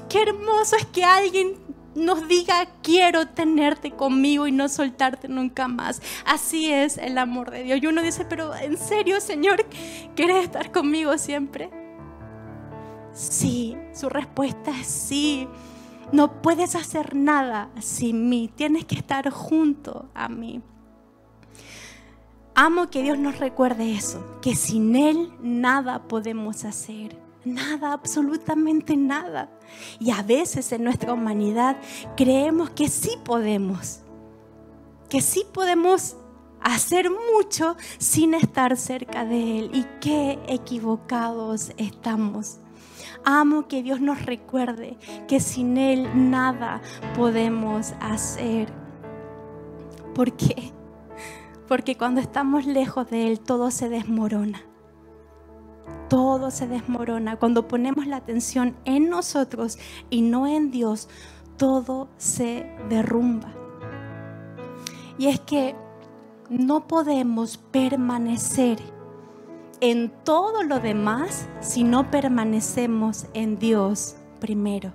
Qué 0.09 0.21
hermoso 0.21 0.75
es 0.75 0.85
que 0.85 1.03
alguien 1.03 1.55
nos 1.95 2.27
diga, 2.27 2.67
quiero 2.83 3.27
tenerte 3.27 3.91
conmigo 3.91 4.47
y 4.47 4.51
no 4.51 4.69
soltarte 4.69 5.27
nunca 5.27 5.67
más. 5.67 6.01
Así 6.25 6.71
es 6.71 6.97
el 6.97 7.17
amor 7.17 7.51
de 7.51 7.63
Dios. 7.63 7.79
Y 7.81 7.87
uno 7.87 8.01
dice, 8.01 8.25
pero 8.25 8.55
¿en 8.55 8.77
serio, 8.77 9.19
Señor, 9.19 9.65
quieres 10.15 10.43
estar 10.43 10.71
conmigo 10.71 11.17
siempre? 11.17 11.69
Sí, 13.13 13.77
su 13.93 14.09
respuesta 14.09 14.71
es 14.71 14.87
sí. 14.87 15.47
No 16.11 16.41
puedes 16.41 16.75
hacer 16.75 17.15
nada 17.15 17.69
sin 17.79 18.29
mí, 18.29 18.49
tienes 18.53 18.85
que 18.85 18.95
estar 18.95 19.29
junto 19.29 20.09
a 20.13 20.27
mí. 20.27 20.61
Amo 22.53 22.89
que 22.89 23.01
Dios 23.01 23.17
nos 23.17 23.39
recuerde 23.39 23.95
eso, 23.95 24.39
que 24.41 24.55
sin 24.55 24.95
Él 24.95 25.33
nada 25.41 26.07
podemos 26.09 26.65
hacer, 26.65 27.17
nada, 27.45 27.93
absolutamente 27.93 28.97
nada. 28.97 29.49
Y 29.99 30.11
a 30.11 30.21
veces 30.21 30.71
en 30.73 30.83
nuestra 30.83 31.13
humanidad 31.13 31.77
creemos 32.17 32.69
que 32.71 32.89
sí 32.89 33.11
podemos, 33.23 34.01
que 35.07 35.21
sí 35.21 35.45
podemos 35.53 36.17
hacer 36.61 37.09
mucho 37.09 37.75
sin 37.97 38.33
estar 38.33 38.75
cerca 38.77 39.25
de 39.25 39.59
Él. 39.59 39.71
Y 39.73 39.85
qué 39.99 40.39
equivocados 40.47 41.71
estamos. 41.77 42.60
Amo 43.23 43.67
que 43.67 43.83
Dios 43.83 44.01
nos 44.01 44.25
recuerde 44.25 44.97
que 45.27 45.39
sin 45.39 45.77
Él 45.77 46.09
nada 46.31 46.81
podemos 47.15 47.93
hacer. 47.99 48.67
¿Por 50.15 50.33
qué? 50.33 50.71
Porque 51.67 51.95
cuando 51.95 52.19
estamos 52.19 52.65
lejos 52.65 53.09
de 53.09 53.27
Él, 53.27 53.39
todo 53.39 53.71
se 53.71 53.89
desmorona. 53.89 54.61
Todo 56.09 56.51
se 56.51 56.67
desmorona. 56.67 57.37
Cuando 57.37 57.67
ponemos 57.67 58.07
la 58.07 58.17
atención 58.17 58.75
en 58.85 59.09
nosotros 59.09 59.77
y 60.09 60.21
no 60.21 60.47
en 60.47 60.71
Dios, 60.71 61.07
todo 61.57 62.09
se 62.17 62.65
derrumba. 62.89 63.53
Y 65.17 65.27
es 65.27 65.39
que 65.39 65.75
no 66.49 66.87
podemos 66.87 67.57
permanecer 67.57 68.79
en 69.81 70.11
todo 70.23 70.63
lo 70.63 70.79
demás 70.79 71.49
si 71.59 71.83
no 71.83 72.09
permanecemos 72.09 73.25
en 73.33 73.59
Dios 73.59 74.15
primero. 74.39 74.93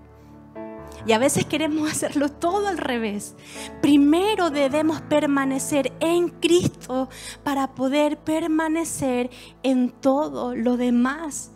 Y 1.07 1.13
a 1.13 1.19
veces 1.19 1.45
queremos 1.45 1.91
hacerlo 1.93 2.29
todo 2.31 2.69
al 2.69 2.79
revés. 2.79 3.35
Primero 3.83 4.51
debemos 4.51 5.01
permanecer 5.03 5.93
en 6.01 6.29
Cristo 6.29 7.09
para 7.43 7.75
poder 7.75 8.19
permanecer 8.19 9.31
en 9.63 9.91
todo 9.91 10.55
lo 10.55 10.77
demás 10.77 11.53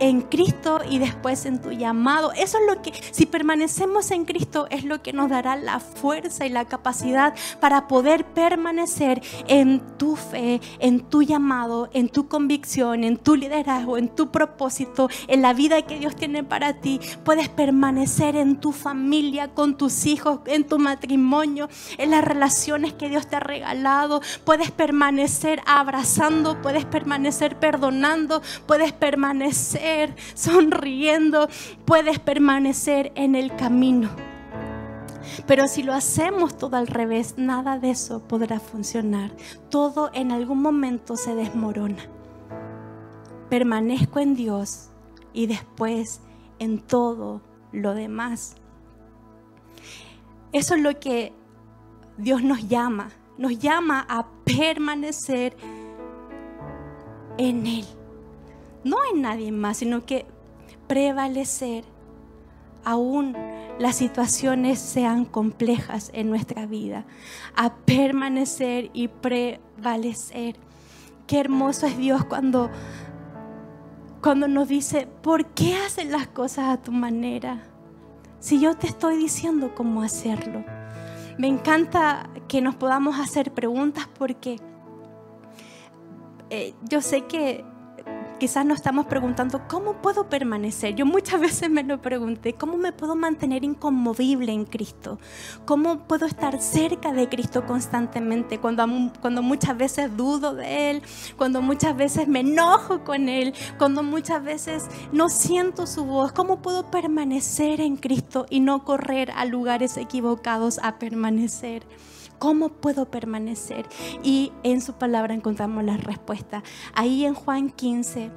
en 0.00 0.22
Cristo 0.22 0.80
y 0.88 0.98
después 0.98 1.46
en 1.46 1.60
tu 1.60 1.70
llamado. 1.70 2.32
Eso 2.32 2.58
es 2.58 2.74
lo 2.74 2.82
que, 2.82 2.92
si 3.10 3.26
permanecemos 3.26 4.10
en 4.10 4.24
Cristo, 4.24 4.66
es 4.70 4.84
lo 4.84 5.02
que 5.02 5.12
nos 5.12 5.30
dará 5.30 5.56
la 5.56 5.80
fuerza 5.80 6.46
y 6.46 6.50
la 6.50 6.64
capacidad 6.64 7.34
para 7.60 7.88
poder 7.88 8.24
permanecer 8.26 9.22
en 9.46 9.80
tu 9.98 10.16
fe, 10.16 10.60
en 10.78 11.00
tu 11.00 11.22
llamado, 11.22 11.88
en 11.92 12.08
tu 12.08 12.28
convicción, 12.28 13.04
en 13.04 13.16
tu 13.16 13.36
liderazgo, 13.36 13.98
en 13.98 14.08
tu 14.08 14.30
propósito, 14.30 15.08
en 15.28 15.42
la 15.42 15.52
vida 15.52 15.82
que 15.82 15.98
Dios 15.98 16.16
tiene 16.16 16.44
para 16.44 16.80
ti. 16.80 17.00
Puedes 17.24 17.48
permanecer 17.48 18.36
en 18.36 18.60
tu 18.60 18.72
familia, 18.72 19.48
con 19.48 19.76
tus 19.76 20.06
hijos, 20.06 20.40
en 20.46 20.64
tu 20.64 20.78
matrimonio, 20.78 21.68
en 21.98 22.10
las 22.10 22.24
relaciones 22.24 22.92
que 22.92 23.08
Dios 23.08 23.26
te 23.26 23.36
ha 23.36 23.40
regalado. 23.40 24.20
Puedes 24.44 24.70
permanecer 24.70 25.60
abrazando, 25.66 26.60
puedes 26.62 26.84
permanecer 26.84 27.58
perdonando, 27.58 28.42
puedes 28.66 28.92
permanecer 29.54 30.14
sonriendo, 30.34 31.48
puedes 31.84 32.18
permanecer 32.18 33.12
en 33.14 33.34
el 33.34 33.54
camino. 33.54 34.10
Pero 35.46 35.68
si 35.68 35.82
lo 35.82 35.94
hacemos 35.94 36.58
todo 36.58 36.76
al 36.76 36.86
revés, 36.86 37.34
nada 37.36 37.78
de 37.78 37.90
eso 37.90 38.20
podrá 38.20 38.60
funcionar. 38.60 39.30
Todo 39.70 40.10
en 40.12 40.32
algún 40.32 40.60
momento 40.60 41.16
se 41.16 41.34
desmorona. 41.34 42.02
Permanezco 43.48 44.20
en 44.20 44.34
Dios 44.34 44.90
y 45.32 45.46
después 45.46 46.20
en 46.58 46.80
todo 46.80 47.40
lo 47.72 47.94
demás. 47.94 48.56
Eso 50.52 50.74
es 50.74 50.82
lo 50.82 50.98
que 50.98 51.32
Dios 52.18 52.42
nos 52.42 52.68
llama. 52.68 53.10
Nos 53.38 53.58
llama 53.58 54.06
a 54.08 54.26
permanecer 54.44 55.56
en 57.38 57.66
Él 57.66 57.84
no 58.84 58.98
en 59.12 59.22
nadie 59.22 59.50
más, 59.52 59.78
sino 59.78 60.04
que 60.04 60.26
prevalecer 60.86 61.84
aún 62.84 63.34
las 63.78 63.96
situaciones 63.96 64.78
sean 64.78 65.24
complejas 65.24 66.10
en 66.14 66.28
nuestra 66.30 66.66
vida, 66.66 67.06
a 67.56 67.74
permanecer 67.74 68.90
y 68.92 69.08
prevalecer. 69.08 70.56
Qué 71.26 71.40
hermoso 71.40 71.86
es 71.86 71.96
Dios 71.96 72.24
cuando, 72.26 72.70
cuando 74.22 74.46
nos 74.46 74.68
dice, 74.68 75.08
¿por 75.22 75.46
qué 75.46 75.74
haces 75.76 76.06
las 76.06 76.28
cosas 76.28 76.66
a 76.68 76.82
tu 76.82 76.92
manera? 76.92 77.64
Si 78.38 78.60
yo 78.60 78.76
te 78.76 78.86
estoy 78.86 79.16
diciendo 79.16 79.74
cómo 79.74 80.02
hacerlo. 80.02 80.64
Me 81.38 81.48
encanta 81.48 82.28
que 82.46 82.60
nos 82.60 82.76
podamos 82.76 83.18
hacer 83.18 83.52
preguntas 83.52 84.08
porque 84.18 84.60
eh, 86.50 86.74
yo 86.88 87.00
sé 87.00 87.22
que 87.22 87.64
quizás 88.44 88.66
nos 88.66 88.76
estamos 88.76 89.06
preguntando, 89.06 89.62
¿cómo 89.68 90.02
puedo 90.02 90.28
permanecer? 90.28 90.94
Yo 90.94 91.06
muchas 91.06 91.40
veces 91.48 91.70
me 91.70 91.82
lo 91.82 92.02
pregunté, 92.02 92.52
¿cómo 92.52 92.76
me 92.76 92.92
puedo 92.92 93.16
mantener 93.16 93.64
inconmovible 93.64 94.52
en 94.52 94.66
Cristo? 94.66 95.18
¿Cómo 95.64 96.00
puedo 96.00 96.26
estar 96.26 96.60
cerca 96.60 97.14
de 97.14 97.30
Cristo 97.30 97.64
constantemente 97.64 98.58
cuando, 98.58 98.84
cuando 99.22 99.40
muchas 99.40 99.78
veces 99.78 100.14
dudo 100.14 100.54
de 100.54 100.90
Él, 100.90 101.02
cuando 101.38 101.62
muchas 101.62 101.96
veces 101.96 102.28
me 102.28 102.40
enojo 102.40 103.02
con 103.02 103.30
Él, 103.30 103.54
cuando 103.78 104.02
muchas 104.02 104.44
veces 104.44 104.84
no 105.10 105.30
siento 105.30 105.86
su 105.86 106.04
voz? 106.04 106.32
¿Cómo 106.32 106.60
puedo 106.60 106.90
permanecer 106.90 107.80
en 107.80 107.96
Cristo 107.96 108.44
y 108.50 108.60
no 108.60 108.84
correr 108.84 109.30
a 109.30 109.46
lugares 109.46 109.96
equivocados 109.96 110.78
a 110.82 110.98
permanecer? 110.98 111.86
¿Cómo 112.44 112.68
puedo 112.68 113.06
permanecer? 113.06 113.88
Y 114.22 114.52
en 114.64 114.82
su 114.82 114.92
palabra 114.92 115.32
encontramos 115.32 115.82
la 115.82 115.96
respuesta. 115.96 116.62
Ahí 116.92 117.24
en 117.24 117.32
Juan 117.32 117.70
15, 117.70 118.30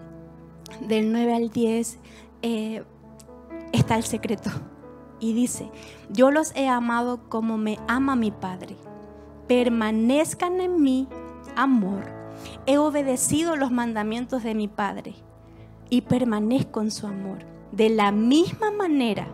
del 0.88 1.12
9 1.12 1.36
al 1.36 1.50
10, 1.50 2.00
eh, 2.42 2.86
está 3.74 3.98
el 3.98 4.06
secreto. 4.06 4.50
Y 5.20 5.34
dice, 5.34 5.70
yo 6.10 6.32
los 6.32 6.56
he 6.56 6.70
amado 6.70 7.28
como 7.28 7.58
me 7.58 7.80
ama 7.90 8.16
mi 8.16 8.32
Padre. 8.32 8.78
Permanezcan 9.50 10.62
en 10.62 10.82
mi 10.82 11.10
amor. 11.58 12.06
He 12.66 12.78
obedecido 12.78 13.58
los 13.58 13.72
mandamientos 13.72 14.42
de 14.42 14.56
mi 14.56 14.70
Padre 14.70 15.16
y 15.90 16.00
permanezco 16.00 16.80
en 16.80 16.92
su 16.92 17.08
amor. 17.08 17.40
De 17.74 17.90
la 17.90 18.14
misma 18.14 18.72
manera, 18.72 19.28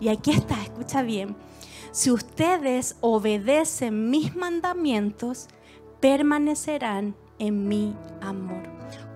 y 0.00 0.08
aquí 0.08 0.32
está, 0.32 0.60
escucha 0.60 1.02
bien, 1.02 1.36
si 1.98 2.12
ustedes 2.12 2.94
obedecen 3.00 4.08
mis 4.08 4.36
mandamientos, 4.36 5.48
permanecerán 5.98 7.16
en 7.40 7.66
mi 7.66 7.92
amor. 8.20 8.62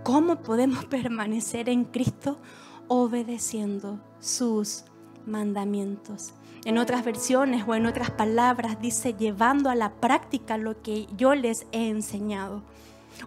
¿Cómo 0.03 0.43
podemos 0.43 0.85
permanecer 0.87 1.69
en 1.69 1.85
Cristo? 1.85 2.41
Obedeciendo 2.89 4.01
sus 4.19 4.83
mandamientos. 5.27 6.35
En 6.65 6.77
otras 6.77 7.05
versiones 7.05 7.63
o 7.69 7.77
en 7.77 7.87
otras 7.87 8.11
palabras 8.11 8.81
dice 8.81 9.15
llevando 9.15 9.71
a 9.71 9.77
la 9.77 9.93
práctica 9.93 10.59
lo 10.59 10.83
que 10.83 11.07
yo 11.17 11.37
les 11.37 11.69
he 11.71 11.89
enseñado. 11.89 12.65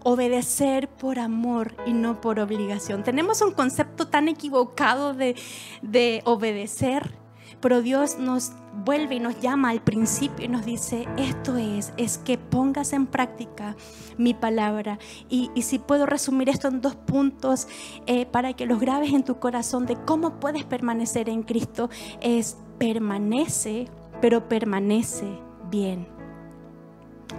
Obedecer 0.03 0.89
por 0.89 1.17
amor 1.17 1.77
y 1.85 1.93
no 1.93 2.19
por 2.19 2.41
obligación. 2.41 3.05
Tenemos 3.05 3.41
un 3.41 3.53
concepto 3.53 4.09
tan 4.09 4.27
equivocado 4.27 5.13
de, 5.13 5.37
de 5.81 6.23
obedecer 6.25 7.23
pero 7.65 7.81
Dios 7.81 8.19
nos 8.19 8.51
vuelve 8.85 9.15
y 9.15 9.19
nos 9.19 9.39
llama 9.41 9.71
al 9.71 9.81
principio 9.81 10.45
y 10.45 10.47
nos 10.47 10.65
dice, 10.65 11.07
esto 11.17 11.57
es, 11.57 11.93
es 11.97 12.19
que 12.19 12.37
pongas 12.37 12.93
en 12.93 13.07
práctica 13.07 13.75
mi 14.19 14.35
palabra. 14.35 14.99
Y, 15.29 15.49
si 15.63 15.79
puedo 15.79 16.05
resumir 16.05 16.47
esto 16.47 16.67
en 16.67 16.79
dos 16.79 16.95
puntos 16.95 17.67
eh, 18.05 18.27
para 18.27 18.53
que 18.53 18.67
los 18.67 18.79
grabes 18.79 19.13
en 19.13 19.23
tu 19.23 19.39
corazón 19.39 19.87
de 19.87 19.95
cómo 19.95 20.39
puedes 20.39 20.63
permanecer 20.63 21.27
en 21.27 21.41
Cristo, 21.41 21.89
es 22.21 22.55
permanece, 22.77 23.87
pero 24.21 24.47
permanece 24.47 25.25
bien. 25.71 26.07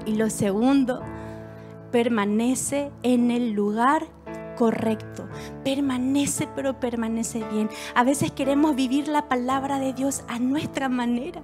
Y 0.06 0.16
lo 0.16 0.28
segundo, 0.28 1.02
permanece 1.92 2.90
en 3.04 3.30
el 3.30 3.52
lugar 3.52 4.08
correcto. 4.56 5.28
Permanece, 5.62 6.48
pero 6.56 6.80
permanece 6.80 7.44
bien. 7.52 7.68
A 7.94 8.02
veces 8.02 8.32
queremos 8.32 8.74
vivir 8.74 9.06
la 9.08 9.28
palabra 9.28 9.78
de 9.78 9.92
Dios 9.92 10.24
a 10.28 10.38
nuestra 10.38 10.88
manera. 10.88 11.42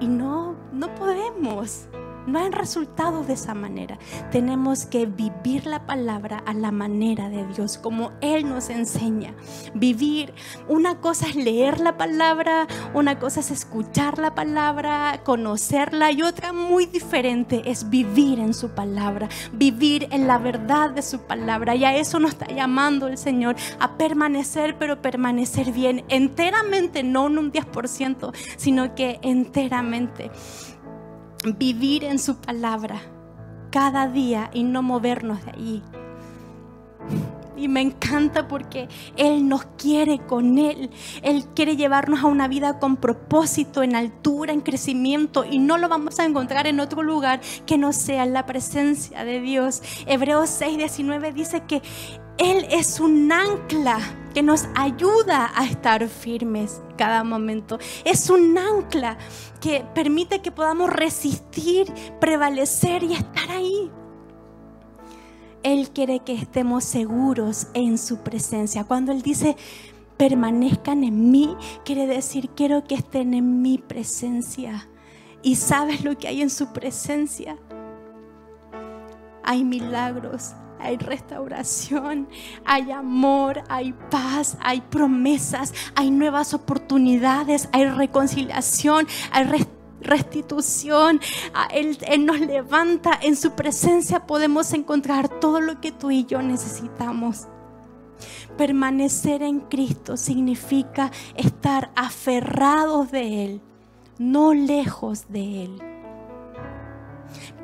Y 0.00 0.08
no, 0.08 0.56
no 0.72 0.94
podemos 0.94 1.88
no 2.28 2.38
hay 2.38 2.50
resultados 2.50 3.26
de 3.26 3.34
esa 3.34 3.54
manera. 3.54 3.98
Tenemos 4.30 4.86
que 4.86 5.06
vivir 5.06 5.66
la 5.66 5.86
palabra 5.86 6.42
a 6.46 6.54
la 6.54 6.70
manera 6.70 7.28
de 7.28 7.46
Dios, 7.46 7.78
como 7.78 8.12
Él 8.20 8.48
nos 8.48 8.70
enseña. 8.70 9.34
Vivir, 9.74 10.34
una 10.68 11.00
cosa 11.00 11.26
es 11.28 11.36
leer 11.36 11.80
la 11.80 11.96
palabra, 11.96 12.66
una 12.94 13.18
cosa 13.18 13.40
es 13.40 13.50
escuchar 13.50 14.18
la 14.18 14.34
palabra, 14.34 15.22
conocerla 15.24 16.12
y 16.12 16.22
otra 16.22 16.52
muy 16.52 16.86
diferente 16.86 17.62
es 17.64 17.88
vivir 17.88 18.38
en 18.38 18.54
su 18.54 18.70
palabra, 18.70 19.28
vivir 19.52 20.08
en 20.10 20.26
la 20.26 20.38
verdad 20.38 20.90
de 20.90 21.02
su 21.02 21.20
palabra. 21.20 21.74
Y 21.74 21.84
a 21.84 21.96
eso 21.96 22.20
nos 22.20 22.32
está 22.32 22.46
llamando 22.46 23.08
el 23.08 23.18
Señor, 23.18 23.56
a 23.78 23.96
permanecer, 23.96 24.76
pero 24.78 25.00
permanecer 25.00 25.72
bien, 25.72 26.04
enteramente, 26.08 27.02
no 27.02 27.26
en 27.26 27.38
un 27.38 27.52
10%, 27.52 28.32
sino 28.56 28.94
que 28.94 29.18
enteramente 29.22 30.30
vivir 31.58 32.04
en 32.04 32.18
su 32.18 32.36
palabra 32.36 33.00
cada 33.70 34.08
día 34.08 34.50
y 34.52 34.64
no 34.64 34.82
movernos 34.82 35.44
de 35.44 35.50
allí. 35.52 35.82
Y 37.56 37.66
me 37.66 37.80
encanta 37.80 38.46
porque 38.46 38.88
Él 39.16 39.48
nos 39.48 39.64
quiere 39.76 40.18
con 40.20 40.58
Él. 40.58 40.90
Él 41.22 41.44
quiere 41.56 41.76
llevarnos 41.76 42.20
a 42.20 42.26
una 42.26 42.46
vida 42.46 42.78
con 42.78 42.96
propósito, 42.96 43.82
en 43.82 43.96
altura, 43.96 44.52
en 44.52 44.60
crecimiento. 44.60 45.44
Y 45.44 45.58
no 45.58 45.76
lo 45.76 45.88
vamos 45.88 46.20
a 46.20 46.24
encontrar 46.24 46.68
en 46.68 46.78
otro 46.78 47.02
lugar 47.02 47.40
que 47.66 47.76
no 47.76 47.92
sea 47.92 48.22
en 48.22 48.32
la 48.32 48.46
presencia 48.46 49.24
de 49.24 49.40
Dios. 49.40 49.82
Hebreos 50.06 50.50
6:19 50.50 51.32
dice 51.32 51.64
que 51.64 51.82
Él 52.38 52.64
es 52.70 53.00
un 53.00 53.30
ancla 53.32 53.98
que 54.38 54.42
nos 54.44 54.68
ayuda 54.76 55.50
a 55.52 55.64
estar 55.64 56.06
firmes 56.06 56.80
cada 56.96 57.24
momento. 57.24 57.76
Es 58.04 58.30
un 58.30 58.56
ancla 58.56 59.18
que 59.60 59.84
permite 59.96 60.38
que 60.42 60.52
podamos 60.52 60.90
resistir, 60.90 61.92
prevalecer 62.20 63.02
y 63.02 63.14
estar 63.14 63.50
ahí. 63.50 63.90
Él 65.64 65.90
quiere 65.90 66.20
que 66.20 66.34
estemos 66.34 66.84
seguros 66.84 67.66
en 67.74 67.98
su 67.98 68.18
presencia. 68.18 68.84
Cuando 68.84 69.10
Él 69.10 69.22
dice, 69.22 69.56
permanezcan 70.16 71.02
en 71.02 71.32
mí, 71.32 71.56
quiere 71.84 72.06
decir, 72.06 72.50
quiero 72.50 72.84
que 72.84 72.94
estén 72.94 73.34
en 73.34 73.60
mi 73.60 73.78
presencia. 73.78 74.88
¿Y 75.42 75.56
sabes 75.56 76.04
lo 76.04 76.16
que 76.16 76.28
hay 76.28 76.42
en 76.42 76.50
su 76.50 76.72
presencia? 76.72 77.58
Hay 79.42 79.64
milagros, 79.64 80.52
hay 80.80 80.96
restauración, 80.96 82.28
hay 82.64 82.90
amor, 82.90 83.62
hay 83.68 83.92
paz, 84.10 84.56
hay 84.60 84.80
promesas, 84.80 85.74
hay 85.94 86.10
nuevas 86.10 86.54
oportunidades, 86.54 87.68
hay 87.72 87.86
reconciliación, 87.86 89.06
hay 89.30 89.66
restitución. 90.00 91.20
Ah, 91.54 91.68
Él, 91.72 91.98
Él, 92.06 92.26
nos 92.26 92.40
levanta, 92.40 93.18
en 93.20 93.36
su 93.36 93.52
presencia 93.52 94.26
podemos 94.26 94.72
encontrar 94.72 95.28
todo 95.28 95.60
lo 95.60 95.80
que 95.80 95.92
tú 95.92 96.10
y 96.10 96.24
yo 96.24 96.42
necesitamos. 96.42 97.46
Permanecer 98.56 99.42
en 99.42 99.60
Cristo 99.60 100.16
significa 100.16 101.12
estar 101.36 101.90
aferrados 101.94 103.10
de 103.12 103.44
Él, 103.44 103.60
no 104.18 104.52
lejos 104.54 105.28
de 105.28 105.64
Él. 105.64 105.97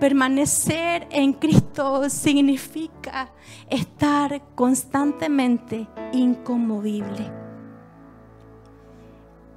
Permanecer 0.01 1.07
en 1.11 1.33
Cristo 1.33 2.09
significa 2.11 3.31
estar 3.71 4.43
constantemente 4.55 5.87
inconmovible. 6.13 7.31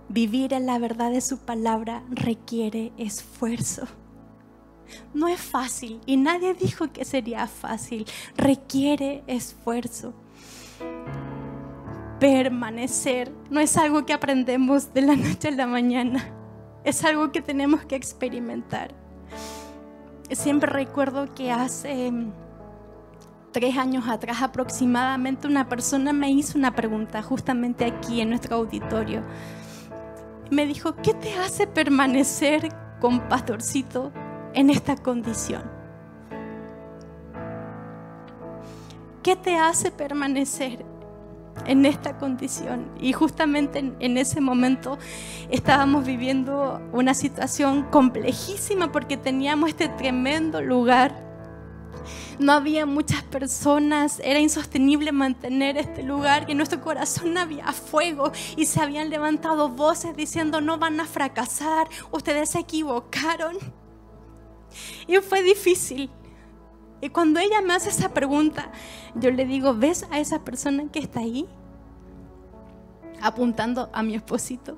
Vivir 0.09 0.53
en 0.53 0.65
la 0.65 0.79
verdad 0.79 1.11
de 1.11 1.21
su 1.21 1.39
palabra 1.39 2.03
requiere 2.09 2.93
esfuerzo. 2.97 3.87
No 5.13 5.27
es 5.27 5.39
fácil 5.39 5.99
y 6.05 6.15
nadie 6.15 6.53
dijo 6.53 6.93
que 6.93 7.03
sería 7.03 7.47
fácil. 7.47 8.05
Requiere 8.37 9.23
esfuerzo. 9.27 10.13
Permanecer 12.19 13.31
no 13.49 13.59
es 13.59 13.75
algo 13.77 14.05
que 14.05 14.13
aprendemos 14.13 14.93
de 14.93 15.01
la 15.01 15.15
noche 15.17 15.49
a 15.49 15.51
la 15.51 15.67
mañana. 15.67 16.25
Es 16.83 17.03
algo 17.03 17.31
que 17.31 17.41
tenemos 17.41 17.83
que 17.83 17.95
experimentar 17.95 18.95
siempre 20.31 20.69
recuerdo 20.71 21.33
que 21.33 21.51
hace 21.51 22.11
mm, 22.11 22.31
tres 23.51 23.77
años 23.77 24.07
atrás 24.07 24.41
aproximadamente 24.41 25.47
una 25.47 25.67
persona 25.67 26.13
me 26.13 26.29
hizo 26.29 26.57
una 26.57 26.75
pregunta 26.75 27.21
justamente 27.23 27.85
aquí 27.85 28.21
en 28.21 28.29
nuestro 28.29 28.57
auditorio. 28.57 29.21
Me 30.51 30.65
dijo, 30.65 30.95
¿qué 30.95 31.13
te 31.13 31.33
hace 31.37 31.67
permanecer 31.67 32.69
con 32.99 33.21
Pastorcito 33.27 34.11
en 34.53 34.69
esta 34.69 34.95
condición? 34.95 35.63
¿Qué 39.23 39.35
te 39.35 39.57
hace 39.57 39.91
permanecer 39.91 40.85
en 41.65 41.85
esta 41.85 42.17
condición. 42.17 42.91
Y 42.99 43.13
justamente 43.13 43.93
en, 43.99 44.17
ese 44.17 44.41
momento 44.41 44.97
estábamos 45.49 46.05
viviendo 46.05 46.81
una 46.91 47.13
situación 47.13 47.83
complejísima 47.83 48.91
porque 48.91 49.17
teníamos 49.17 49.69
este 49.69 49.89
tremendo 49.89 50.61
lugar. 50.61 51.25
No 52.39 52.53
había 52.53 52.85
muchas 52.85 53.23
personas, 53.23 54.21
era 54.23 54.39
insostenible 54.39 55.11
mantener 55.11 55.77
este 55.77 56.03
lugar 56.03 56.45
y 56.47 56.51
en 56.51 56.57
nuestro 56.57 56.81
corazón 56.81 57.37
había 57.37 57.73
fuego 57.73 58.31
y 58.55 58.65
se 58.65 58.79
habían 58.79 59.09
levantado 59.09 59.69
voces 59.69 60.15
diciendo 60.15 60.61
no 60.61 60.77
van 60.77 60.99
a 60.99 61.05
fracasar, 61.05 61.87
ustedes 62.11 62.51
se 62.51 62.59
equivocaron. 62.59 63.57
Y 65.07 65.17
fue 65.17 65.41
difícil. 65.41 66.11
Y 67.01 67.09
cuando 67.09 67.39
ella 67.39 67.61
me 67.61 67.73
hace 67.73 67.89
esa 67.89 68.09
pregunta, 68.09 68.71
yo 69.15 69.31
le 69.31 69.45
digo, 69.45 69.75
¿ves 69.75 70.05
a 70.09 70.19
esa 70.19 70.39
persona 70.39 70.85
que 70.91 70.99
está 70.99 71.19
ahí? 71.19 71.47
Apuntando 73.21 73.89
a 73.93 74.01
mi 74.01 74.15
esposito. 74.15 74.77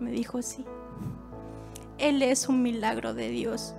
Me 0.00 0.10
dijo, 0.10 0.42
sí. 0.42 0.64
Él 1.98 2.22
es 2.22 2.48
un 2.48 2.62
milagro 2.62 3.14
de 3.14 3.28
Dios. 3.30 3.74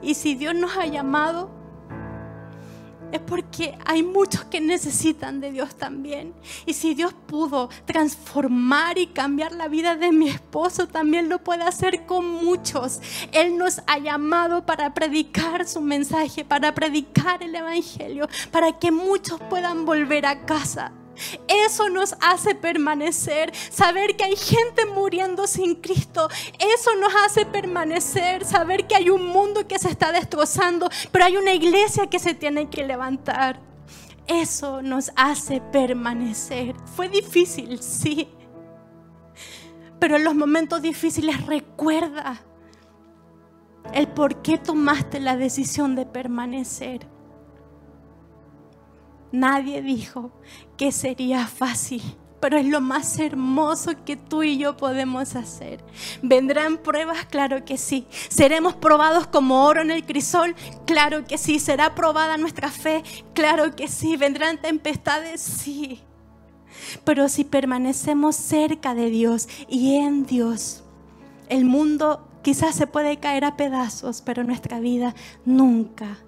Y 0.00 0.14
si 0.14 0.34
Dios 0.34 0.54
nos 0.54 0.76
ha 0.76 0.86
llamado, 0.86 1.61
es 3.12 3.20
porque 3.20 3.76
hay 3.84 4.02
muchos 4.02 4.44
que 4.44 4.60
necesitan 4.60 5.40
de 5.40 5.52
Dios 5.52 5.74
también. 5.76 6.34
Y 6.66 6.72
si 6.72 6.94
Dios 6.94 7.14
pudo 7.26 7.68
transformar 7.84 8.98
y 8.98 9.08
cambiar 9.08 9.52
la 9.52 9.68
vida 9.68 9.96
de 9.96 10.12
mi 10.12 10.28
esposo, 10.28 10.88
también 10.88 11.28
lo 11.28 11.38
puede 11.38 11.62
hacer 11.62 12.06
con 12.06 12.26
muchos. 12.26 13.00
Él 13.32 13.56
nos 13.58 13.82
ha 13.86 13.98
llamado 13.98 14.64
para 14.64 14.94
predicar 14.94 15.68
su 15.68 15.80
mensaje, 15.80 16.44
para 16.44 16.74
predicar 16.74 17.42
el 17.42 17.54
Evangelio, 17.54 18.28
para 18.50 18.78
que 18.78 18.90
muchos 18.90 19.40
puedan 19.48 19.84
volver 19.84 20.26
a 20.26 20.44
casa. 20.46 20.92
Eso 21.48 21.88
nos 21.88 22.14
hace 22.20 22.54
permanecer, 22.54 23.52
saber 23.70 24.16
que 24.16 24.24
hay 24.24 24.36
gente 24.36 24.86
muriendo 24.86 25.46
sin 25.46 25.76
Cristo. 25.76 26.28
Eso 26.58 26.94
nos 26.96 27.12
hace 27.24 27.46
permanecer, 27.46 28.44
saber 28.44 28.86
que 28.86 28.96
hay 28.96 29.10
un 29.10 29.26
mundo 29.26 29.66
que 29.66 29.78
se 29.78 29.88
está 29.88 30.12
destrozando, 30.12 30.88
pero 31.10 31.24
hay 31.24 31.36
una 31.36 31.52
iglesia 31.52 32.08
que 32.08 32.18
se 32.18 32.34
tiene 32.34 32.68
que 32.68 32.84
levantar. 32.84 33.60
Eso 34.26 34.82
nos 34.82 35.10
hace 35.16 35.60
permanecer. 35.60 36.74
Fue 36.96 37.08
difícil, 37.08 37.82
sí. 37.82 38.28
Pero 39.98 40.16
en 40.16 40.24
los 40.24 40.34
momentos 40.34 40.82
difíciles 40.82 41.46
recuerda 41.46 42.42
el 43.92 44.08
por 44.08 44.42
qué 44.42 44.58
tomaste 44.58 45.20
la 45.20 45.36
decisión 45.36 45.94
de 45.94 46.06
permanecer. 46.06 47.11
Nadie 49.32 49.80
dijo 49.80 50.30
que 50.76 50.92
sería 50.92 51.46
fácil, 51.46 52.02
pero 52.38 52.58
es 52.58 52.66
lo 52.66 52.80
más 52.80 53.18
hermoso 53.18 53.92
que 54.04 54.16
tú 54.16 54.42
y 54.42 54.58
yo 54.58 54.76
podemos 54.76 55.36
hacer. 55.36 55.82
¿Vendrán 56.22 56.76
pruebas? 56.76 57.24
Claro 57.26 57.64
que 57.64 57.78
sí. 57.78 58.06
¿Seremos 58.28 58.74
probados 58.74 59.26
como 59.26 59.64
oro 59.64 59.80
en 59.80 59.90
el 59.90 60.04
crisol? 60.04 60.54
Claro 60.86 61.24
que 61.24 61.38
sí. 61.38 61.58
¿Será 61.60 61.94
probada 61.94 62.36
nuestra 62.36 62.70
fe? 62.70 63.02
Claro 63.32 63.74
que 63.74 63.88
sí. 63.88 64.16
¿Vendrán 64.16 64.60
tempestades? 64.60 65.40
Sí. 65.40 66.02
Pero 67.04 67.28
si 67.28 67.44
permanecemos 67.44 68.36
cerca 68.36 68.94
de 68.94 69.08
Dios 69.08 69.48
y 69.68 69.96
en 69.96 70.26
Dios, 70.26 70.82
el 71.48 71.64
mundo 71.64 72.28
quizás 72.42 72.74
se 72.74 72.86
puede 72.86 73.18
caer 73.18 73.44
a 73.44 73.56
pedazos, 73.56 74.20
pero 74.20 74.44
nuestra 74.44 74.80
vida 74.80 75.14
nunca 75.44 76.18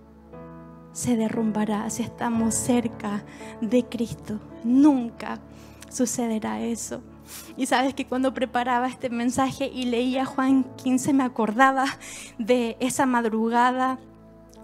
se 0.94 1.16
derrumbará 1.16 1.90
si 1.90 2.02
estamos 2.02 2.54
cerca 2.54 3.22
de 3.60 3.84
Cristo. 3.84 4.38
Nunca 4.62 5.40
sucederá 5.90 6.62
eso. 6.62 7.02
Y 7.56 7.66
sabes 7.66 7.94
que 7.94 8.06
cuando 8.06 8.32
preparaba 8.32 8.86
este 8.88 9.10
mensaje 9.10 9.66
y 9.66 9.86
leía 9.86 10.24
Juan 10.24 10.64
15 10.82 11.12
me 11.12 11.24
acordaba 11.24 11.86
de 12.38 12.76
esa 12.80 13.06
madrugada 13.06 13.98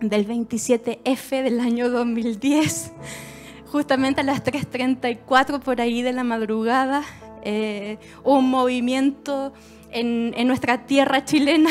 del 0.01 0.27
27F 0.27 1.43
del 1.43 1.61
año 1.61 1.91
2010, 1.91 2.93
justamente 3.67 4.21
a 4.21 4.25
las 4.25 4.45
3.34 4.45 5.61
por 5.61 5.81
ahí 5.81 6.03
de 6.03 6.13
la 6.13 6.25
madrugada, 6.25 7.03
eh, 7.43 7.99
un 8.23 8.49
movimiento 8.51 9.53
en, 9.91 10.33
en 10.37 10.47
nuestra 10.47 10.87
tierra 10.87 11.25
chilena 11.25 11.71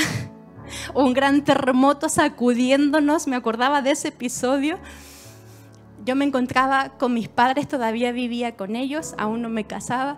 un 0.93 1.13
gran 1.13 1.43
terremoto 1.43 2.09
sacudiéndonos, 2.09 3.27
me 3.27 3.35
acordaba 3.35 3.81
de 3.81 3.91
ese 3.91 4.09
episodio. 4.09 4.77
Yo 6.05 6.15
me 6.15 6.25
encontraba 6.25 6.97
con 6.97 7.13
mis 7.13 7.27
padres, 7.27 7.67
todavía 7.67 8.11
vivía 8.11 8.55
con 8.55 8.75
ellos, 8.75 9.13
aún 9.17 9.41
no 9.41 9.49
me 9.49 9.65
casaba, 9.65 10.17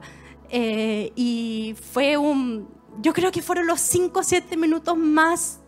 eh, 0.50 1.12
y 1.16 1.76
fue 1.92 2.18
un, 2.18 2.70
yo 3.02 3.14
creo 3.14 3.32
que 3.32 3.42
fueron 3.42 3.68
los 3.68 3.80
5 3.80 4.20
o 4.20 4.24
7 4.24 4.58
minutos 4.58 4.98
más 4.98 5.60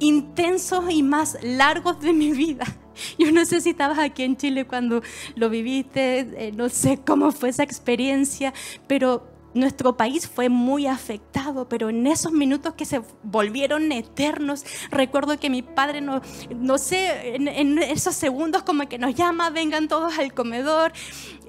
intensos 0.00 0.84
y 0.90 1.02
más 1.02 1.38
largos 1.42 2.00
de 2.00 2.12
mi 2.12 2.32
vida. 2.32 2.64
Yo 3.18 3.30
no 3.32 3.44
sé 3.44 3.60
si 3.60 3.70
estabas 3.70 3.98
aquí 3.98 4.22
en 4.22 4.36
Chile 4.36 4.66
cuando 4.66 5.02
lo 5.34 5.50
viviste, 5.50 6.18
eh, 6.18 6.52
no 6.52 6.68
sé 6.68 7.00
cómo 7.04 7.32
fue 7.32 7.50
esa 7.50 7.62
experiencia, 7.62 8.52
pero 8.86 9.27
nuestro 9.54 9.96
país 9.96 10.28
fue 10.28 10.48
muy 10.48 10.86
afectado, 10.86 11.68
pero 11.68 11.88
en 11.88 12.06
esos 12.06 12.32
minutos 12.32 12.74
que 12.74 12.84
se 12.84 13.00
volvieron 13.22 13.90
eternos, 13.92 14.64
recuerdo 14.90 15.38
que 15.38 15.50
mi 15.50 15.62
padre, 15.62 16.00
no, 16.00 16.20
no 16.54 16.78
sé, 16.78 17.36
en, 17.36 17.78
esos 17.78 18.14
segundos 18.14 18.62
como 18.62 18.88
que 18.88 18.98
nos 18.98 19.14
llama, 19.14 19.50
vengan 19.50 19.88
todos 19.88 20.18
al 20.18 20.32
comedor 20.32 20.92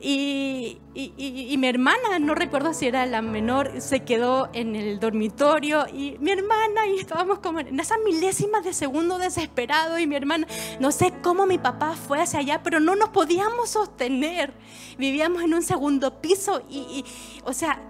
y, 0.01 1.55
mi 1.57 1.67
hermana, 1.67 2.19
no 2.19 2.35
recuerdo 2.35 2.73
si 2.73 2.88
era 2.88 3.05
la 3.05 3.21
menor, 3.21 3.81
se 3.81 4.01
quedó 4.01 4.49
en 4.53 4.75
el 4.75 4.99
dormitorio 4.99 5.85
y 5.88 6.17
mi 6.19 6.31
hermana, 6.31 6.88
y 6.88 6.99
estábamos 6.99 7.39
como 7.39 7.59
en 7.59 7.79
esas 7.79 7.97
milésimas 8.05 8.63
de 8.63 8.73
segundo 8.73 9.17
desesperado 9.17 9.99
y 9.99 10.07
mi 10.07 10.15
hermana, 10.15 10.47
no 10.79 10.91
sé 10.91 11.13
cómo 11.21 11.45
mi 11.45 11.57
papá 11.57 11.95
fue 11.95 12.21
hacia 12.21 12.39
allá, 12.39 12.62
pero 12.63 12.79
no 12.79 12.95
nos 12.95 13.09
podíamos 13.09 13.69
sostener. 13.69 14.53
Vivíamos 14.97 15.43
en 15.43 15.53
un 15.53 15.63
segundo 15.63 16.21
piso 16.21 16.62
y, 16.69 17.03
o 17.45 17.53
sea, 17.53 17.81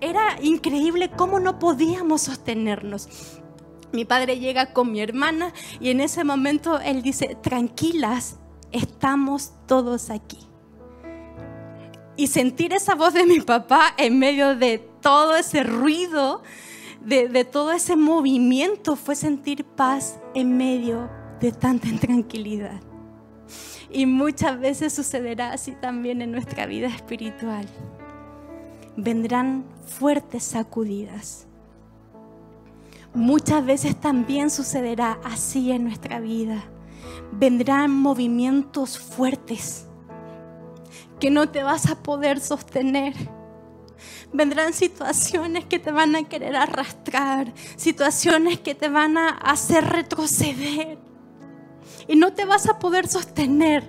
era 0.00 0.38
increíble 0.42 1.10
cómo 1.10 1.40
no 1.40 1.58
podíamos 1.58 2.22
sostenernos. 2.22 3.08
Mi 3.92 4.04
padre 4.04 4.38
llega 4.38 4.72
con 4.72 4.92
mi 4.92 5.00
hermana 5.00 5.52
y 5.80 5.90
en 5.90 6.00
ese 6.00 6.24
momento 6.24 6.78
él 6.80 7.02
dice, 7.02 7.36
tranquilas, 7.42 8.38
estamos 8.70 9.52
todos 9.66 10.10
aquí 10.10 10.47
y 12.18 12.26
sentir 12.26 12.72
esa 12.74 12.96
voz 12.96 13.14
de 13.14 13.24
mi 13.24 13.40
papá 13.40 13.94
en 13.96 14.18
medio 14.18 14.56
de 14.56 14.78
todo 15.00 15.36
ese 15.36 15.62
ruido 15.62 16.42
de, 17.00 17.44
todo 17.44 17.70
ese 17.72 17.94
movimiento 17.94 18.96
fue 18.96 19.14
sentir 19.14 19.64
paz 19.64 20.18
en 20.34 20.56
medio 20.56 21.08
de 21.40 21.52
tanta 21.52 21.88
intranquilidad. 21.88 22.80
Y 23.90 24.04
muchas 24.04 24.58
veces 24.58 24.92
sucederá 24.92 25.52
así 25.52 25.72
también 25.80 26.20
en 26.20 26.32
nuestra 26.32 26.66
vida 26.66 26.88
espiritual. 26.88 27.66
Vendrán 28.96 29.64
fuertes 29.86 30.42
sacudidas. 30.42 31.46
Muchas 33.14 33.64
veces 33.64 33.98
también 33.98 34.50
sucederá 34.50 35.20
así 35.24 35.70
en 35.70 35.84
nuestra 35.84 36.18
vida. 36.18 36.64
Vendrán 37.32 37.92
movimientos 37.92 38.98
fuertes 38.98 39.87
que 41.18 41.30
no 41.30 41.48
te 41.48 41.62
vas 41.62 41.90
a 41.90 42.02
poder 42.02 42.40
sostener 42.40 43.14
Vendrán 44.32 44.74
situaciones 44.74 45.64
que 45.64 45.78
te 45.78 45.90
van 45.90 46.14
a 46.14 46.24
querer 46.24 46.54
arrastrar, 46.54 47.52
situaciones 47.76 48.60
que 48.60 48.74
te 48.74 48.88
van 48.88 49.16
a 49.16 49.30
hacer 49.30 49.84
retroceder. 49.84 50.98
Y 52.06 52.16
no 52.16 52.32
te 52.32 52.44
vas 52.44 52.68
a 52.68 52.78
poder 52.78 53.08
sostener 53.08 53.84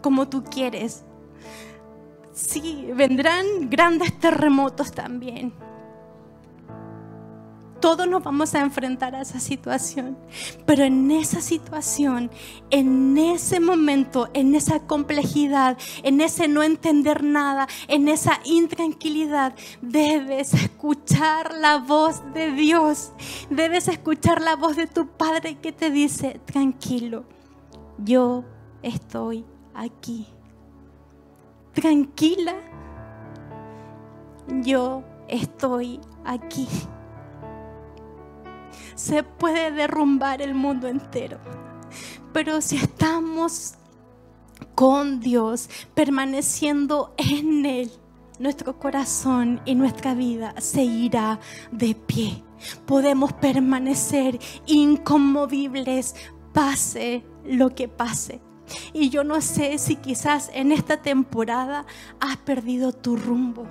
como 0.00 0.28
tú 0.28 0.42
quieres. 0.44 1.04
Sí, 2.32 2.88
vendrán 2.94 3.68
grandes 3.68 4.18
terremotos 4.18 4.92
también. 4.92 5.52
Todos 7.80 8.06
nos 8.06 8.22
vamos 8.22 8.54
a 8.54 8.60
enfrentar 8.60 9.14
a 9.14 9.22
esa 9.22 9.40
situación. 9.40 10.18
Pero 10.66 10.84
en 10.84 11.10
esa 11.10 11.40
situación, 11.40 12.30
en 12.70 13.16
ese 13.16 13.58
momento, 13.58 14.28
en 14.34 14.54
esa 14.54 14.80
complejidad, 14.80 15.78
en 16.02 16.20
ese 16.20 16.46
no 16.46 16.62
entender 16.62 17.24
nada, 17.24 17.66
en 17.88 18.08
esa 18.08 18.40
intranquilidad, 18.44 19.54
debes 19.80 20.52
escuchar 20.52 21.54
la 21.54 21.78
voz 21.78 22.22
de 22.34 22.52
Dios. 22.52 23.12
Debes 23.48 23.88
escuchar 23.88 24.42
la 24.42 24.56
voz 24.56 24.76
de 24.76 24.86
tu 24.86 25.08
Padre 25.08 25.56
que 25.56 25.72
te 25.72 25.90
dice, 25.90 26.38
tranquilo, 26.44 27.24
yo 27.96 28.44
estoy 28.82 29.44
aquí. 29.74 30.26
Tranquila, 31.72 32.54
yo 34.62 35.02
estoy 35.28 36.00
aquí 36.24 36.68
se 38.94 39.22
puede 39.22 39.70
derrumbar 39.70 40.42
el 40.42 40.54
mundo 40.54 40.88
entero. 40.88 41.38
Pero 42.32 42.60
si 42.60 42.76
estamos 42.76 43.74
con 44.74 45.20
Dios, 45.20 45.68
permaneciendo 45.94 47.14
en 47.16 47.66
Él, 47.66 47.90
nuestro 48.38 48.78
corazón 48.78 49.60
y 49.64 49.74
nuestra 49.74 50.14
vida 50.14 50.54
seguirá 50.58 51.40
de 51.70 51.94
pie. 51.94 52.42
Podemos 52.86 53.32
permanecer 53.34 54.38
inconmovibles, 54.66 56.14
pase 56.52 57.24
lo 57.44 57.74
que 57.74 57.88
pase. 57.88 58.40
Y 58.92 59.10
yo 59.10 59.24
no 59.24 59.40
sé 59.40 59.78
si 59.78 59.96
quizás 59.96 60.50
en 60.54 60.72
esta 60.72 61.02
temporada 61.02 61.86
has 62.20 62.36
perdido 62.38 62.92
tu 62.92 63.16
rumbo 63.16 63.66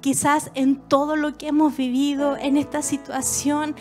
quizás 0.00 0.50
en 0.54 0.76
todo 0.76 1.16
lo 1.16 1.36
que 1.36 1.48
hemos 1.48 1.76
vivido, 1.76 2.36
en 2.36 2.56
esta 2.56 2.82
situación. 2.82 3.74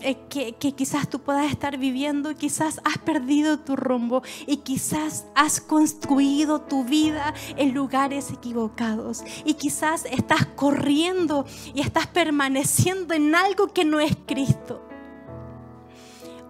Eh, 0.00 0.16
que, 0.28 0.52
que, 0.52 0.76
quizás 0.76 1.10
tú 1.10 1.18
puedas 1.18 1.50
estar 1.50 1.76
viviendo, 1.76 2.32
quizás 2.36 2.80
has 2.84 2.98
perdido 2.98 3.58
tu 3.58 3.74
rumbo 3.74 4.22
y 4.46 4.58
quizás 4.58 5.26
has 5.34 5.60
construido 5.60 6.60
tu 6.60 6.84
vida 6.84 7.34
en 7.56 7.74
lugares 7.74 8.30
equivocados 8.30 9.24
y 9.44 9.54
quizás 9.54 10.04
estás 10.04 10.46
corriendo 10.54 11.46
y 11.74 11.80
estás 11.80 12.06
permaneciendo 12.06 13.12
en 13.12 13.34
algo 13.34 13.72
que 13.72 13.84
no 13.84 13.98
es 13.98 14.16
Cristo. 14.24 14.86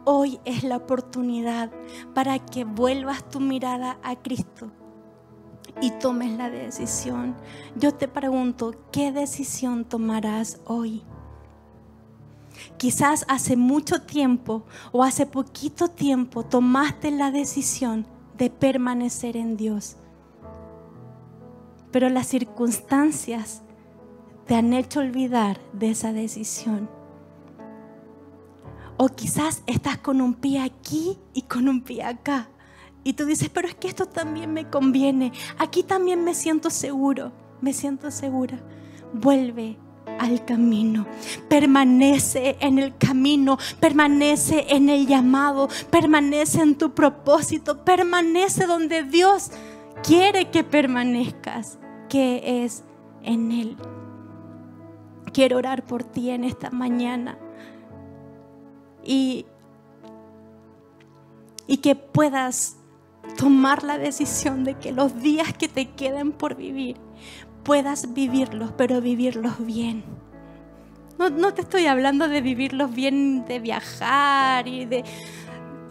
Hoy 0.04 0.40
es 0.44 0.62
la 0.62 0.76
oportunidad 0.76 1.70
para 2.14 2.38
que 2.38 2.64
vuelvas 2.64 3.26
tu 3.30 3.40
mirada 3.40 3.98
a 4.02 4.16
Cristo 4.16 4.70
y 5.80 5.90
tomes 5.92 6.36
la 6.36 6.50
decisión. 6.50 7.36
Yo 7.76 7.94
te 7.94 8.08
pregunto, 8.08 8.74
¿qué 8.92 9.12
decisión 9.12 9.84
tomarás 9.84 10.60
hoy? 10.64 11.02
Quizás 12.76 13.24
hace 13.28 13.56
mucho 13.56 14.02
tiempo 14.02 14.64
o 14.92 15.02
hace 15.02 15.26
poquito 15.26 15.88
tiempo 15.88 16.44
tomaste 16.44 17.10
la 17.10 17.30
decisión 17.30 18.06
de 18.36 18.50
permanecer 18.50 19.36
en 19.36 19.56
Dios. 19.56 19.96
Pero 21.90 22.08
las 22.08 22.26
circunstancias 22.26 23.62
te 24.46 24.54
han 24.54 24.72
hecho 24.72 25.00
olvidar 25.00 25.60
de 25.72 25.90
esa 25.90 26.12
decisión. 26.12 26.88
O 28.96 29.08
quizás 29.08 29.62
estás 29.66 29.98
con 29.98 30.20
un 30.20 30.34
pie 30.34 30.60
aquí 30.60 31.18
y 31.32 31.42
con 31.42 31.68
un 31.68 31.82
pie 31.82 32.02
acá. 32.02 32.48
Y 33.04 33.14
tú 33.14 33.24
dices, 33.24 33.48
pero 33.48 33.68
es 33.68 33.74
que 33.74 33.88
esto 33.88 34.06
también 34.06 34.52
me 34.52 34.68
conviene. 34.68 35.32
Aquí 35.58 35.82
también 35.82 36.24
me 36.24 36.34
siento 36.34 36.70
seguro, 36.70 37.32
me 37.60 37.72
siento 37.72 38.10
segura. 38.10 38.58
Vuelve 39.12 39.78
al 40.18 40.44
camino. 40.44 41.06
Permanece 41.48 42.56
en 42.60 42.78
el 42.78 42.96
camino, 42.96 43.58
permanece 43.80 44.66
en 44.68 44.88
el 44.88 45.06
llamado, 45.06 45.68
permanece 45.90 46.62
en 46.62 46.76
tu 46.76 46.92
propósito, 46.92 47.84
permanece 47.84 48.66
donde 48.66 49.02
Dios 49.04 49.50
quiere 50.02 50.50
que 50.50 50.64
permanezcas, 50.64 51.78
que 52.08 52.64
es 52.64 52.84
en 53.22 53.52
Él. 53.52 53.76
Quiero 55.32 55.58
orar 55.58 55.84
por 55.84 56.04
ti 56.04 56.30
en 56.30 56.44
esta 56.44 56.70
mañana 56.70 57.38
y, 59.04 59.46
y 61.66 61.76
que 61.78 61.94
puedas 61.94 62.77
tomar 63.36 63.82
la 63.82 63.98
decisión 63.98 64.64
de 64.64 64.74
que 64.74 64.92
los 64.92 65.20
días 65.20 65.52
que 65.52 65.68
te 65.68 65.90
queden 65.90 66.32
por 66.32 66.56
vivir 66.56 66.96
puedas 67.62 68.14
vivirlos, 68.14 68.72
pero 68.76 69.00
vivirlos 69.00 69.64
bien. 69.64 70.02
No, 71.18 71.52
te 71.52 71.62
estoy 71.62 71.86
hablando 71.86 72.28
de 72.28 72.40
vivirlos 72.40 72.94
bien, 72.94 73.44
de 73.44 73.58
viajar 73.58 74.68
y 74.68 74.84
de... 74.84 75.04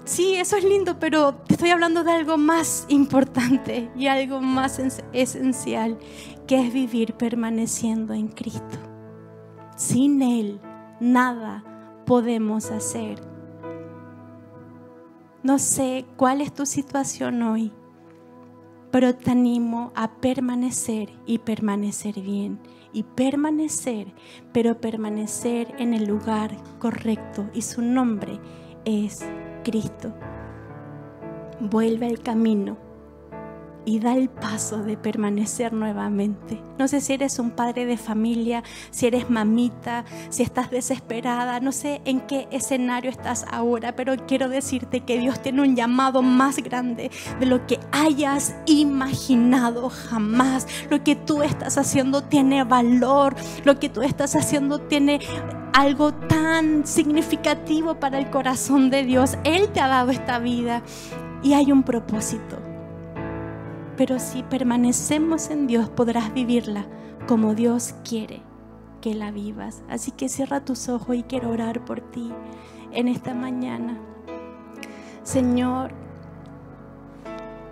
Sí, 0.06 0.36
eso 0.36 0.56
es 0.56 0.64
lindo, 0.64 1.00
pero 1.00 1.36
te 1.36 1.56
estoy 1.56 1.72
hablando 1.72 2.06
de 2.06 2.14
algo 2.14 2.38
más 2.38 2.86
importante 2.88 3.92
y 3.98 4.08
algo 4.08 4.40
más 4.40 4.82
esencial, 5.12 6.00
que 6.48 6.66
es 6.66 6.74
vivir 6.74 7.14
permaneciendo 7.16 8.14
en 8.14 8.30
Cristo. 8.30 8.80
Sin 9.76 10.22
Él, 10.22 10.62
nada 11.02 11.64
podemos 12.06 12.72
hacer. 12.72 13.37
No 15.48 15.60
sé 15.60 16.06
cuál 16.18 16.42
es 16.42 16.54
tu 16.54 16.66
situación 16.66 17.42
hoy, 17.42 17.72
pero 18.92 19.16
te 19.16 19.32
animo 19.32 19.94
a 19.96 20.20
permanecer 20.20 21.10
y 21.26 21.38
permanecer 21.38 22.20
bien. 22.20 22.60
Y 22.92 23.04
permanecer, 23.04 24.14
pero 24.52 24.82
permanecer 24.82 25.74
en 25.80 25.94
el 25.94 26.04
lugar 26.04 26.58
correcto. 26.80 27.50
Y 27.54 27.62
su 27.62 27.82
nombre 27.82 28.42
es 28.84 29.26
Cristo. 29.64 30.14
Vuelve 31.62 32.08
al 32.08 32.20
camino 32.20 32.78
y 33.88 34.00
da 34.00 34.14
el 34.14 34.28
paso 34.28 34.84
de 34.84 34.98
permanecer 34.98 35.72
nuevamente. 35.72 36.62
No 36.78 36.90
sé 36.90 37.00
si 37.00 37.14
eres 37.14 37.40
un 37.40 37.52
padre 37.52 37.86
de 37.86 37.96
familia, 37.96 38.62
si 38.92 39.08
eres 39.08 39.30
mamita, 39.30 40.04
si 40.30 40.44
estás 40.44 40.70
desesperada, 40.70 41.62
no 41.62 41.72
sé 41.72 42.02
en 42.04 42.20
qué 42.20 42.50
escenario 42.52 43.10
estás 43.10 43.46
ahora, 43.50 43.96
pero 43.96 44.14
quiero 44.28 44.50
decirte 44.50 45.06
que 45.06 45.18
Dios 45.18 45.42
tiene 45.42 45.62
un 45.62 45.78
llamado 45.78 46.22
más 46.22 46.58
grande 46.58 47.12
de 47.40 47.46
lo 47.46 47.66
que 47.66 47.80
hayas 47.94 48.58
imaginado 48.66 49.90
jamás. 49.90 50.68
Lo 50.90 51.02
que 51.02 51.16
tú 51.16 51.42
estás 51.42 51.78
haciendo 51.78 52.24
tiene 52.24 52.66
valor, 52.66 53.38
lo 53.64 53.80
que 53.80 53.88
tú 53.88 54.02
estás 54.02 54.36
haciendo 54.36 54.80
tiene 54.82 55.22
algo 55.72 56.14
tan 56.14 56.86
significativo 56.86 58.02
para 58.02 58.20
el 58.20 58.30
corazón 58.30 58.90
de 58.90 59.06
Dios. 59.06 59.38
Él 59.46 59.70
te 59.70 59.80
ha 59.80 59.88
dado 59.88 60.12
esta 60.12 60.40
vida 60.40 60.84
y 61.42 61.54
hay 61.54 61.72
un 61.72 61.84
propósito 61.84 62.67
pero 63.98 64.20
si 64.20 64.44
permanecemos 64.44 65.50
en 65.50 65.66
Dios 65.68 65.90
podrás 65.90 66.34
vivirla 66.34 66.86
como 67.28 67.56
Dios 67.56 67.96
quiere 68.08 68.42
que 69.02 69.16
la 69.16 69.32
vivas. 69.32 69.84
Así 69.90 70.12
que 70.12 70.30
cierra 70.30 70.64
tus 70.64 70.88
ojos 70.88 71.16
y 71.16 71.24
quiero 71.24 71.50
orar 71.50 71.84
por 71.84 72.02
ti 72.02 72.32
en 72.92 73.08
esta 73.08 73.34
mañana. 73.34 73.98
Señor, 75.24 75.92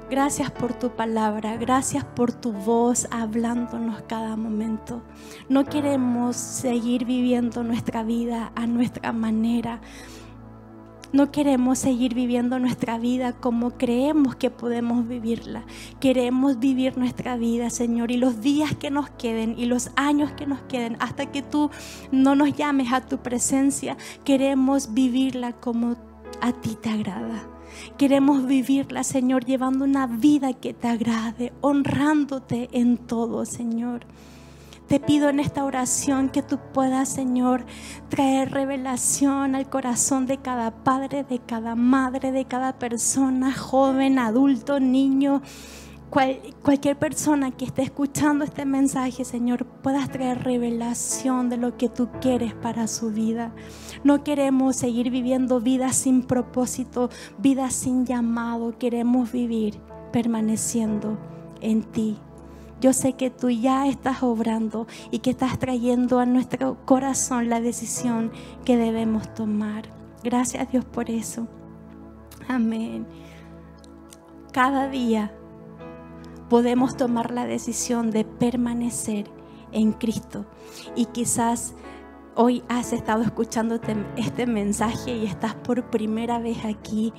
gracias 0.09 0.51
por 0.51 0.73
tu 0.73 0.89
palabra, 0.89 1.57
gracias 1.57 2.03
por 2.03 2.33
tu 2.33 2.51
voz 2.51 3.07
hablándonos 3.11 4.01
cada 4.03 4.35
momento. 4.35 5.01
No 5.47 5.63
queremos 5.63 6.35
seguir 6.35 7.05
viviendo 7.05 7.63
nuestra 7.63 8.03
vida 8.03 8.51
a 8.55 8.67
nuestra 8.67 9.13
manera 9.13 9.79
No 11.15 11.32
queremos 11.32 11.80
seguir 11.80 12.13
viviendo 12.13 12.60
nuestra 12.60 12.97
vida 12.97 13.32
como 13.32 13.78
creemos 13.78 14.36
que 14.36 14.49
podemos 14.49 15.08
vivirla. 15.08 15.63
Queremos 16.01 16.60
vivir 16.60 16.97
nuestra 16.97 17.38
vida, 17.38 17.69
Señor, 17.69 18.12
y 18.12 18.17
los 18.17 18.41
días 18.41 18.75
que 18.75 18.91
nos 18.91 19.10
queden 19.12 19.58
y 19.58 19.63
los 19.63 19.91
años 19.95 20.34
que 20.34 20.45
nos 20.45 20.60
queden 20.63 20.97
hasta 20.99 21.32
que 21.32 21.41
tú 21.41 21.71
no 22.12 22.36
nos 22.36 22.54
llames 22.54 22.91
a 22.91 22.99
tu 22.99 23.19
presencia, 23.19 23.95
queremos 24.25 24.93
vivirla 24.93 25.54
como 25.54 25.95
a 26.41 26.51
ti 26.51 26.75
te 26.82 26.89
agrada. 26.89 27.47
Queremos 27.97 28.45
vivirla, 28.45 29.06
Señor, 29.06 29.45
llevando 29.45 29.86
una 29.86 30.08
vida 30.08 30.51
que 30.51 30.73
te 30.73 30.89
agrade, 30.89 31.54
honrándote 31.62 32.67
en 32.73 32.97
todo, 32.97 33.45
Señor. 33.45 34.06
Te 34.88 35.00
pido 35.00 35.30
en 35.30 35.39
esta 35.39 35.65
oración 35.65 36.30
que 36.30 36.43
tú 36.43 36.60
puedas, 36.71 37.10
Señor, 37.10 37.65
traer 38.08 38.52
revelación 38.52 39.56
al 39.56 39.67
corazón 39.67 40.28
de 40.28 40.38
cada 40.38 40.84
padre, 40.84 41.24
de 41.24 41.39
cada 41.39 41.76
madre, 41.76 42.32
de 42.32 42.45
cada 42.45 42.78
persona, 42.78 43.52
joven, 43.52 44.19
adulto, 44.19 44.80
niño. 44.80 45.41
cualquier 46.62 47.00
persona 47.00 47.50
que 47.50 47.65
esté 47.65 47.82
escuchando 47.82 48.45
este 48.45 48.63
mensaje, 48.65 49.26
Señor, 49.26 49.65
puedas 49.65 50.12
traer 50.12 50.43
revelación 50.43 51.50
de 51.50 51.58
lo 51.58 51.78
que 51.78 51.89
tú 51.89 52.10
quieres 52.21 52.54
para 52.54 52.88
su 52.88 53.10
vida. 53.10 53.56
No 54.04 54.24
queremos 54.24 54.76
seguir 54.76 55.10
viviendo 55.10 55.62
vidas 55.62 55.95
sin 55.95 56.21
propósito, 56.21 57.10
vidas 57.39 57.74
sin 57.74 58.06
llamado. 58.06 58.78
Queremos 58.78 59.32
vivir 59.32 59.82
permaneciendo 60.12 61.17
en 61.60 61.82
ti. 61.82 62.19
Yo 62.81 62.93
sé 62.93 63.13
que 63.13 63.29
tú 63.29 63.49
ya 63.49 63.88
estás 63.88 64.21
obrando 64.21 64.85
y 65.09 65.19
que 65.19 65.29
estás 65.31 65.57
trayendo 65.59 66.19
a 66.19 66.25
nuestro 66.25 66.77
corazón 66.85 67.49
la 67.49 67.61
decisión 67.61 68.31
que 68.65 68.77
debemos 68.77 69.33
tomar. 69.33 69.83
Gracias 70.23 70.69
Dios 70.71 70.83
por 70.85 71.09
eso. 71.09 71.47
Amén. 72.47 73.07
Cada 74.51 74.89
día 74.89 75.31
podemos 76.49 76.97
tomar 76.97 77.31
la 77.31 77.45
decisión 77.45 78.11
de 78.11 78.25
permanecer 78.25 79.29
en 79.71 79.93
Cristo. 79.93 80.45
Y 80.95 81.05
quizás 81.05 81.75
hoy 82.35 82.63
has 82.67 82.93
estado 82.93 83.23
escuchando 83.23 83.79
este 84.15 84.45
mensaje 84.45 85.15
y 85.15 85.25
estás 85.25 85.55
por 85.55 85.89
primera 85.89 86.39
vez 86.39 86.65
aquí. 86.65 87.13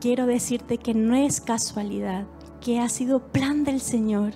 Quiero 0.00 0.26
decirte 0.26 0.78
que 0.78 0.94
no 0.94 1.14
es 1.14 1.40
casualidad 1.40 2.26
que 2.66 2.80
ha 2.80 2.88
sido 2.88 3.20
plan 3.20 3.62
del 3.62 3.80
Señor, 3.80 4.32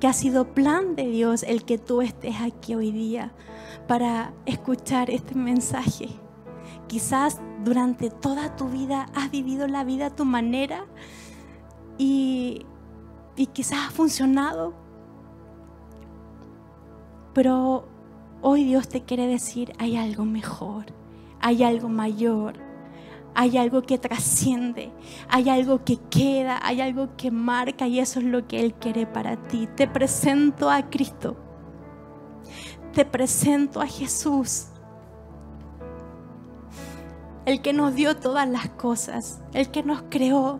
que 0.00 0.06
ha 0.06 0.14
sido 0.14 0.54
plan 0.54 0.96
de 0.96 1.06
Dios 1.06 1.42
el 1.42 1.66
que 1.66 1.76
tú 1.76 2.00
estés 2.00 2.36
aquí 2.40 2.74
hoy 2.74 2.92
día 2.92 3.34
para 3.86 4.32
escuchar 4.46 5.10
este 5.10 5.34
mensaje. 5.34 6.08
Quizás 6.86 7.42
durante 7.66 8.08
toda 8.08 8.56
tu 8.56 8.70
vida 8.70 9.04
has 9.14 9.30
vivido 9.30 9.68
la 9.68 9.84
vida 9.84 10.06
a 10.06 10.16
tu 10.16 10.24
manera 10.24 10.86
y, 11.98 12.64
y 13.36 13.48
quizás 13.48 13.88
ha 13.88 13.90
funcionado, 13.90 14.72
pero 17.34 17.86
hoy 18.40 18.64
Dios 18.64 18.88
te 18.88 19.02
quiere 19.02 19.26
decir, 19.26 19.74
hay 19.78 19.98
algo 19.98 20.24
mejor, 20.24 20.86
hay 21.42 21.64
algo 21.64 21.90
mayor 21.90 22.67
hay 23.40 23.56
algo 23.56 23.82
que 23.82 23.98
trasciende, 23.98 24.90
hay 25.28 25.48
algo 25.48 25.84
que 25.84 25.96
queda, 26.10 26.58
hay 26.60 26.80
algo 26.80 27.14
que 27.16 27.30
marca 27.30 27.86
y 27.86 28.00
eso 28.00 28.18
es 28.18 28.24
lo 28.24 28.48
que 28.48 28.58
Él 28.58 28.74
quiere 28.74 29.06
para 29.06 29.36
ti. 29.36 29.68
Te 29.76 29.86
presento 29.86 30.68
a 30.68 30.90
Cristo, 30.90 31.36
te 32.92 33.04
presento 33.04 33.80
a 33.80 33.86
Jesús, 33.86 34.66
el 37.46 37.62
que 37.62 37.72
nos 37.72 37.94
dio 37.94 38.16
todas 38.16 38.48
las 38.48 38.70
cosas, 38.70 39.40
el 39.52 39.70
que 39.70 39.84
nos 39.84 40.02
creó. 40.10 40.58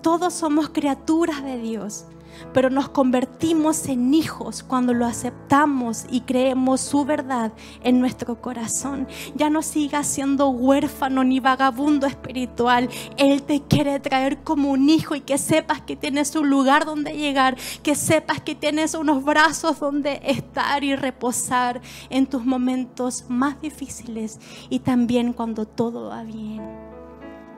Todos 0.00 0.32
somos 0.32 0.70
criaturas 0.70 1.44
de 1.44 1.58
Dios 1.58 2.06
pero 2.52 2.70
nos 2.70 2.88
convertimos 2.88 3.86
en 3.86 4.14
hijos 4.14 4.62
cuando 4.62 4.94
lo 4.94 5.06
aceptamos 5.06 6.04
y 6.10 6.22
creemos 6.22 6.80
su 6.80 7.04
verdad 7.04 7.52
en 7.82 8.00
nuestro 8.00 8.40
corazón. 8.40 9.06
Ya 9.34 9.50
no 9.50 9.62
sigas 9.62 10.06
siendo 10.06 10.48
huérfano 10.48 11.24
ni 11.24 11.40
vagabundo 11.40 12.06
espiritual. 12.06 12.88
Él 13.16 13.42
te 13.42 13.62
quiere 13.62 14.00
traer 14.00 14.38
como 14.42 14.70
un 14.70 14.88
hijo 14.88 15.14
y 15.14 15.20
que 15.20 15.38
sepas 15.38 15.80
que 15.80 15.96
tienes 15.96 16.34
un 16.36 16.48
lugar 16.48 16.84
donde 16.84 17.16
llegar, 17.16 17.56
que 17.82 17.94
sepas 17.94 18.40
que 18.40 18.54
tienes 18.54 18.94
unos 18.94 19.24
brazos 19.24 19.78
donde 19.78 20.20
estar 20.24 20.84
y 20.84 20.96
reposar 20.96 21.80
en 22.10 22.26
tus 22.26 22.44
momentos 22.44 23.24
más 23.28 23.60
difíciles 23.60 24.38
y 24.70 24.80
también 24.80 25.32
cuando 25.32 25.66
todo 25.66 26.08
va 26.08 26.22
bien 26.22 26.91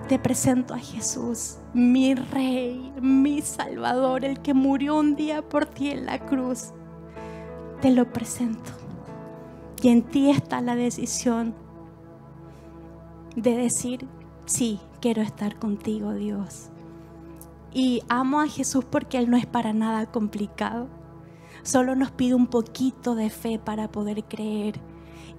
te 0.09 0.19
presento 0.19 0.75
a 0.75 0.79
Jesús, 0.79 1.57
mi 1.73 2.14
Rey, 2.14 2.93
mi 3.01 3.40
Salvador, 3.40 4.25
el 4.25 4.40
que 4.40 4.53
murió 4.53 4.97
un 4.97 5.17
día 5.17 5.43
por 5.43 5.67
ti 5.67 5.90
en 5.90 6.07
la 6.07 6.19
cruz. 6.19 6.73
Te 7.81 7.90
lo 7.90 8.12
presento. 8.12 8.71
Y 9.83 9.88
en 9.88 10.03
ti 10.03 10.31
está 10.31 10.61
la 10.61 10.77
decisión 10.77 11.55
de 13.37 13.57
decir, 13.57 14.07
sí, 14.47 14.79
quiero 15.01 15.23
estar 15.23 15.59
contigo, 15.59 16.12
Dios. 16.12 16.71
Y 17.73 18.03
amo 18.09 18.40
a 18.40 18.47
Jesús 18.47 18.85
porque 18.85 19.19
Él 19.19 19.31
no 19.31 19.37
es 19.37 19.47
para 19.47 19.73
nada 19.73 20.07
complicado. 20.07 20.88
Solo 21.62 21.97
nos 21.97 22.11
pide 22.11 22.35
un 22.35 22.47
poquito 22.47 23.14
de 23.14 23.31
fe 23.31 23.59
para 23.59 23.88
poder 23.88 24.25
creer 24.25 24.81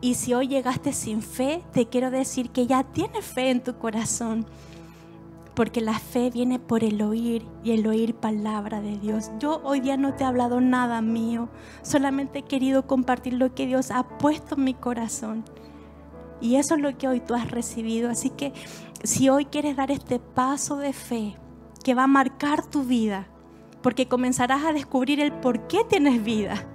y 0.01 0.15
si 0.15 0.33
hoy 0.33 0.47
llegaste 0.47 0.93
sin 0.93 1.21
fe, 1.21 1.63
te 1.71 1.87
quiero 1.87 2.11
decir 2.11 2.49
que 2.51 2.67
ya 2.67 2.83
tienes 2.83 3.25
fe 3.25 3.49
en 3.49 3.63
tu 3.63 3.77
corazón. 3.77 4.45
Porque 5.55 5.79
la 5.79 5.97
fe 5.97 6.29
viene 6.29 6.59
por 6.59 6.83
el 6.83 7.01
oír 7.01 7.45
y 7.63 7.71
el 7.71 7.87
oír 7.87 8.13
palabra 8.13 8.81
de 8.81 8.97
Dios. 8.97 9.31
Yo 9.39 9.61
hoy 9.63 9.79
día 9.79 9.95
no 9.95 10.13
te 10.13 10.23
he 10.23 10.27
hablado 10.27 10.59
nada 10.59 11.01
mío, 11.01 11.49
solamente 11.81 12.39
he 12.39 12.43
querido 12.43 12.87
compartir 12.87 13.33
lo 13.33 13.55
que 13.55 13.65
Dios 13.65 13.89
ha 13.89 14.03
puesto 14.17 14.55
en 14.55 14.65
mi 14.65 14.73
corazón. 14.73 15.45
Y 16.41 16.57
eso 16.57 16.75
es 16.75 16.81
lo 16.81 16.97
que 16.97 17.07
hoy 17.07 17.21
tú 17.21 17.33
has 17.33 17.49
recibido. 17.49 18.09
Así 18.09 18.29
que 18.29 18.51
si 19.03 19.29
hoy 19.29 19.45
quieres 19.45 19.77
dar 19.77 19.91
este 19.91 20.19
paso 20.19 20.75
de 20.75 20.91
fe 20.91 21.37
que 21.85 21.95
va 21.95 22.03
a 22.03 22.07
marcar 22.07 22.65
tu 22.65 22.83
vida, 22.83 23.27
porque 23.81 24.07
comenzarás 24.07 24.65
a 24.65 24.73
descubrir 24.73 25.21
el 25.21 25.31
por 25.31 25.67
qué 25.67 25.85
tienes 25.87 26.23
vida 26.23 26.67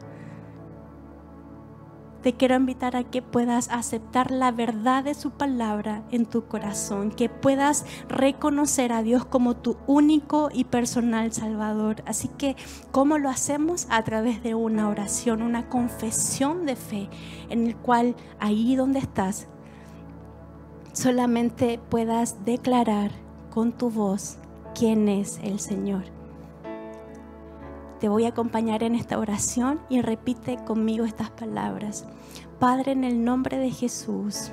te 2.22 2.34
quiero 2.34 2.54
invitar 2.54 2.96
a 2.96 3.04
que 3.04 3.22
puedas 3.22 3.68
aceptar 3.70 4.30
la 4.30 4.52
verdad 4.52 5.04
de 5.04 5.14
su 5.14 5.30
palabra 5.30 6.02
en 6.10 6.26
tu 6.26 6.44
corazón, 6.46 7.10
que 7.10 7.28
puedas 7.28 7.86
reconocer 8.08 8.92
a 8.92 9.02
Dios 9.02 9.24
como 9.24 9.56
tu 9.56 9.76
único 9.86 10.50
y 10.52 10.64
personal 10.64 11.32
Salvador. 11.32 12.02
Así 12.06 12.28
que, 12.28 12.56
¿cómo 12.92 13.18
lo 13.18 13.30
hacemos? 13.30 13.86
A 13.90 14.02
través 14.02 14.42
de 14.42 14.54
una 14.54 14.88
oración, 14.88 15.42
una 15.42 15.68
confesión 15.68 16.66
de 16.66 16.76
fe, 16.76 17.08
en 17.48 17.66
el 17.66 17.76
cual 17.76 18.14
ahí 18.38 18.76
donde 18.76 18.98
estás, 18.98 19.48
solamente 20.92 21.80
puedas 21.88 22.44
declarar 22.44 23.10
con 23.50 23.72
tu 23.72 23.90
voz 23.90 24.36
quién 24.74 25.08
es 25.08 25.40
el 25.42 25.58
Señor. 25.58 26.19
Te 28.00 28.08
voy 28.08 28.24
a 28.24 28.28
acompañar 28.28 28.82
en 28.82 28.94
esta 28.94 29.18
oración 29.18 29.78
y 29.90 30.00
repite 30.00 30.56
conmigo 30.64 31.04
estas 31.04 31.30
palabras. 31.30 32.06
Padre, 32.58 32.92
en 32.92 33.04
el 33.04 33.22
nombre 33.22 33.58
de 33.58 33.70
Jesús, 33.70 34.50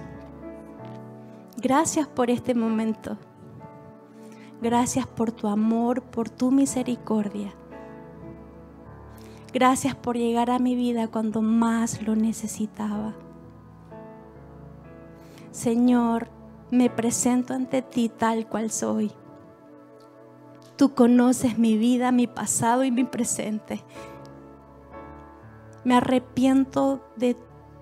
gracias 1.55 2.07
por 2.07 2.29
este 2.29 2.53
momento. 2.53 3.17
Gracias 4.61 5.07
por 5.07 5.31
tu 5.31 5.47
amor, 5.47 6.01
por 6.01 6.29
tu 6.29 6.51
misericordia. 6.51 7.53
Gracias 9.53 9.95
por 9.95 10.17
llegar 10.17 10.51
a 10.51 10.59
mi 10.59 10.75
vida 10.75 11.07
cuando 11.07 11.41
más 11.41 12.01
lo 12.01 12.17
necesitaba. 12.17 13.13
Señor, 15.51 16.27
me 16.69 16.89
presento 16.89 17.53
ante 17.53 17.81
ti 17.81 18.09
tal 18.09 18.45
cual 18.45 18.71
soy 18.71 19.13
Tú 20.77 20.93
conoces 20.93 21.57
mi 21.57 21.75
vida, 21.75 22.11
mi 22.11 22.27
pasado 22.27 22.83
y 22.83 22.91
mi 22.91 23.03
presente. 23.03 23.83
Me 25.83 25.95
arrepiento 25.95 27.01
de 27.15 27.35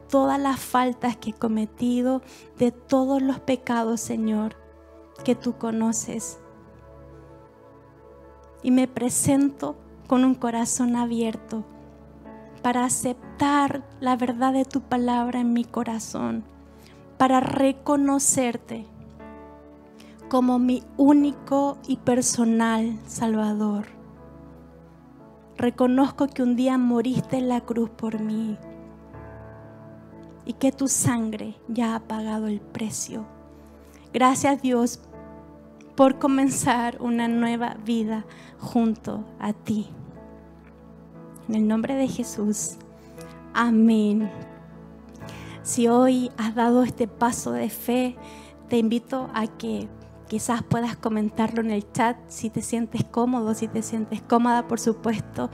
todas 0.10 0.40
las 0.40 0.62
faltas 0.62 1.18
que 1.18 1.32
he 1.32 1.34
cometido, 1.34 2.22
de 2.58 2.72
todos 2.72 3.22
los 3.22 3.40
pecados, 3.40 4.00
Señor, 4.00 4.56
que 5.26 5.36
tú 5.36 5.58
conoces. 5.58 6.40
Y 8.64 8.72
me 8.72 8.88
presento 8.88 9.76
con 10.08 10.24
un 10.24 10.36
corazón 10.36 10.96
abierto 10.96 11.66
para 12.62 12.86
aceptar 12.86 13.84
la 14.00 14.16
verdad 14.16 14.54
de 14.54 14.64
tu 14.64 14.80
palabra 14.82 15.42
en 15.42 15.52
mi 15.52 15.66
corazón, 15.66 16.46
para 17.18 17.42
reconocerte 17.42 18.88
como 20.30 20.60
mi 20.60 20.84
único 20.98 21.78
y 21.88 21.98
personal 21.98 23.00
Salvador. 23.06 23.86
Reconozco 25.58 26.28
que 26.28 26.44
un 26.44 26.56
día 26.56 26.78
moriste 26.78 27.38
en 27.38 27.50
la 27.50 27.62
cruz 27.62 27.90
por 27.90 28.20
mí 28.20 28.58
y 30.46 30.54
que 30.54 30.72
tu 30.72 30.88
sangre 30.88 31.56
ya 31.68 31.96
ha 31.96 32.00
pagado 32.00 32.48
el 32.48 32.60
precio. 32.60 33.26
Gracias 34.14 34.62
Dios 34.62 35.00
por 35.96 36.20
comenzar 36.20 36.98
una 37.02 37.28
nueva 37.28 37.78
vida 37.86 38.26
junto 38.60 39.24
a 39.40 39.54
ti. 39.54 39.88
En 41.48 41.56
el 41.56 41.68
nombre 41.68 41.96
de 41.96 42.08
Jesús. 42.08 42.78
Amén. 43.54 44.30
Si 45.64 45.88
hoy 45.88 46.32
has 46.38 46.54
dado 46.54 46.84
este 46.84 47.08
paso 47.08 47.52
de 47.52 47.70
fe, 47.70 48.16
te 48.68 48.78
invito 48.78 49.30
a 49.34 49.48
que 49.48 49.88
quizás 50.28 50.64
puedas 50.64 50.96
comentarlo 50.96 51.62
en 51.62 51.72
el 51.72 51.92
chat 51.92 52.18
si 52.28 52.50
te 52.50 52.62
sientes 52.62 53.04
cómodo, 53.04 53.54
si 53.54 53.68
te 53.68 53.82
sientes 53.82 54.22
cómoda, 54.22 54.68
por 54.68 54.80
supuesto. 54.80 55.50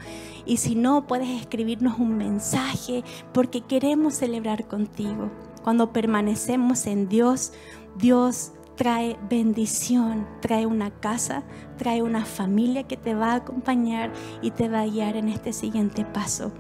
Y 0.45 0.57
si 0.57 0.76
no, 0.76 1.07
puedes 1.07 1.30
escribirnos 1.30 1.99
un 1.99 2.17
mensaje 2.17 3.03
porque 3.34 3.61
queremos 3.61 4.15
celebrar 4.15 4.67
contigo. 4.67 5.32
Cuando 5.63 5.93
permanecemos 5.93 6.88
en 6.88 7.07
Dios, 7.07 7.53
Dios 7.97 8.53
trae 8.76 9.15
bendición, 9.30 10.28
trae 10.41 10.65
una 10.65 10.89
casa, 10.89 11.43
trae 11.78 12.01
una 12.01 12.26
familia 12.26 12.84
que 12.84 12.97
te 12.97 13.13
va 13.13 13.34
a 13.34 13.36
acompañar 13.36 14.11
y 14.41 14.49
te 14.49 14.69
va 14.69 14.82
a 14.82 14.88
guiar 14.88 15.17
en 15.17 15.30
este 15.30 15.53
siguiente 15.53 16.03
paso. 16.03 16.51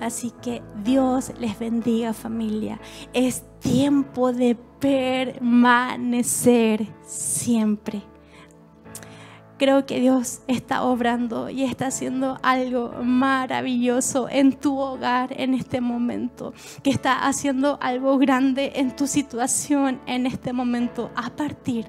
Así 0.00 0.32
que 0.42 0.60
Dios 0.82 1.32
les 1.38 1.56
bendiga 1.58 2.12
familia. 2.14 2.80
Es 3.12 3.44
tiempo 3.60 4.32
de 4.32 4.56
permanecer 4.80 6.86
siempre 7.02 8.02
creo 9.58 9.84
que 9.84 10.00
Dios 10.00 10.40
está 10.46 10.84
obrando 10.84 11.50
y 11.50 11.64
está 11.64 11.88
haciendo 11.88 12.38
algo 12.42 12.92
maravilloso 13.02 14.28
en 14.30 14.52
tu 14.52 14.78
hogar 14.78 15.38
en 15.38 15.52
este 15.52 15.80
momento, 15.80 16.54
que 16.82 16.90
está 16.90 17.26
haciendo 17.26 17.78
algo 17.82 18.16
grande 18.18 18.72
en 18.76 18.96
tu 18.96 19.06
situación 19.06 20.00
en 20.06 20.26
este 20.26 20.52
momento 20.52 21.10
a 21.16 21.30
partir 21.30 21.86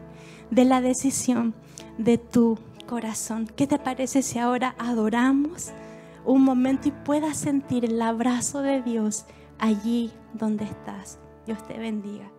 de 0.49 0.65
la 0.65 0.81
decisión 0.81 1.53
de 1.97 2.17
tu 2.17 2.57
corazón. 2.87 3.47
¿Qué 3.55 3.67
te 3.67 3.77
parece 3.77 4.23
si 4.23 4.39
ahora 4.39 4.75
adoramos 4.79 5.69
un 6.25 6.43
momento 6.43 6.89
y 6.89 6.91
puedas 6.91 7.37
sentir 7.37 7.85
el 7.85 8.01
abrazo 8.01 8.61
de 8.61 8.81
Dios 8.81 9.25
allí 9.59 10.11
donde 10.33 10.65
estás? 10.65 11.19
Dios 11.45 11.65
te 11.67 11.77
bendiga. 11.77 12.38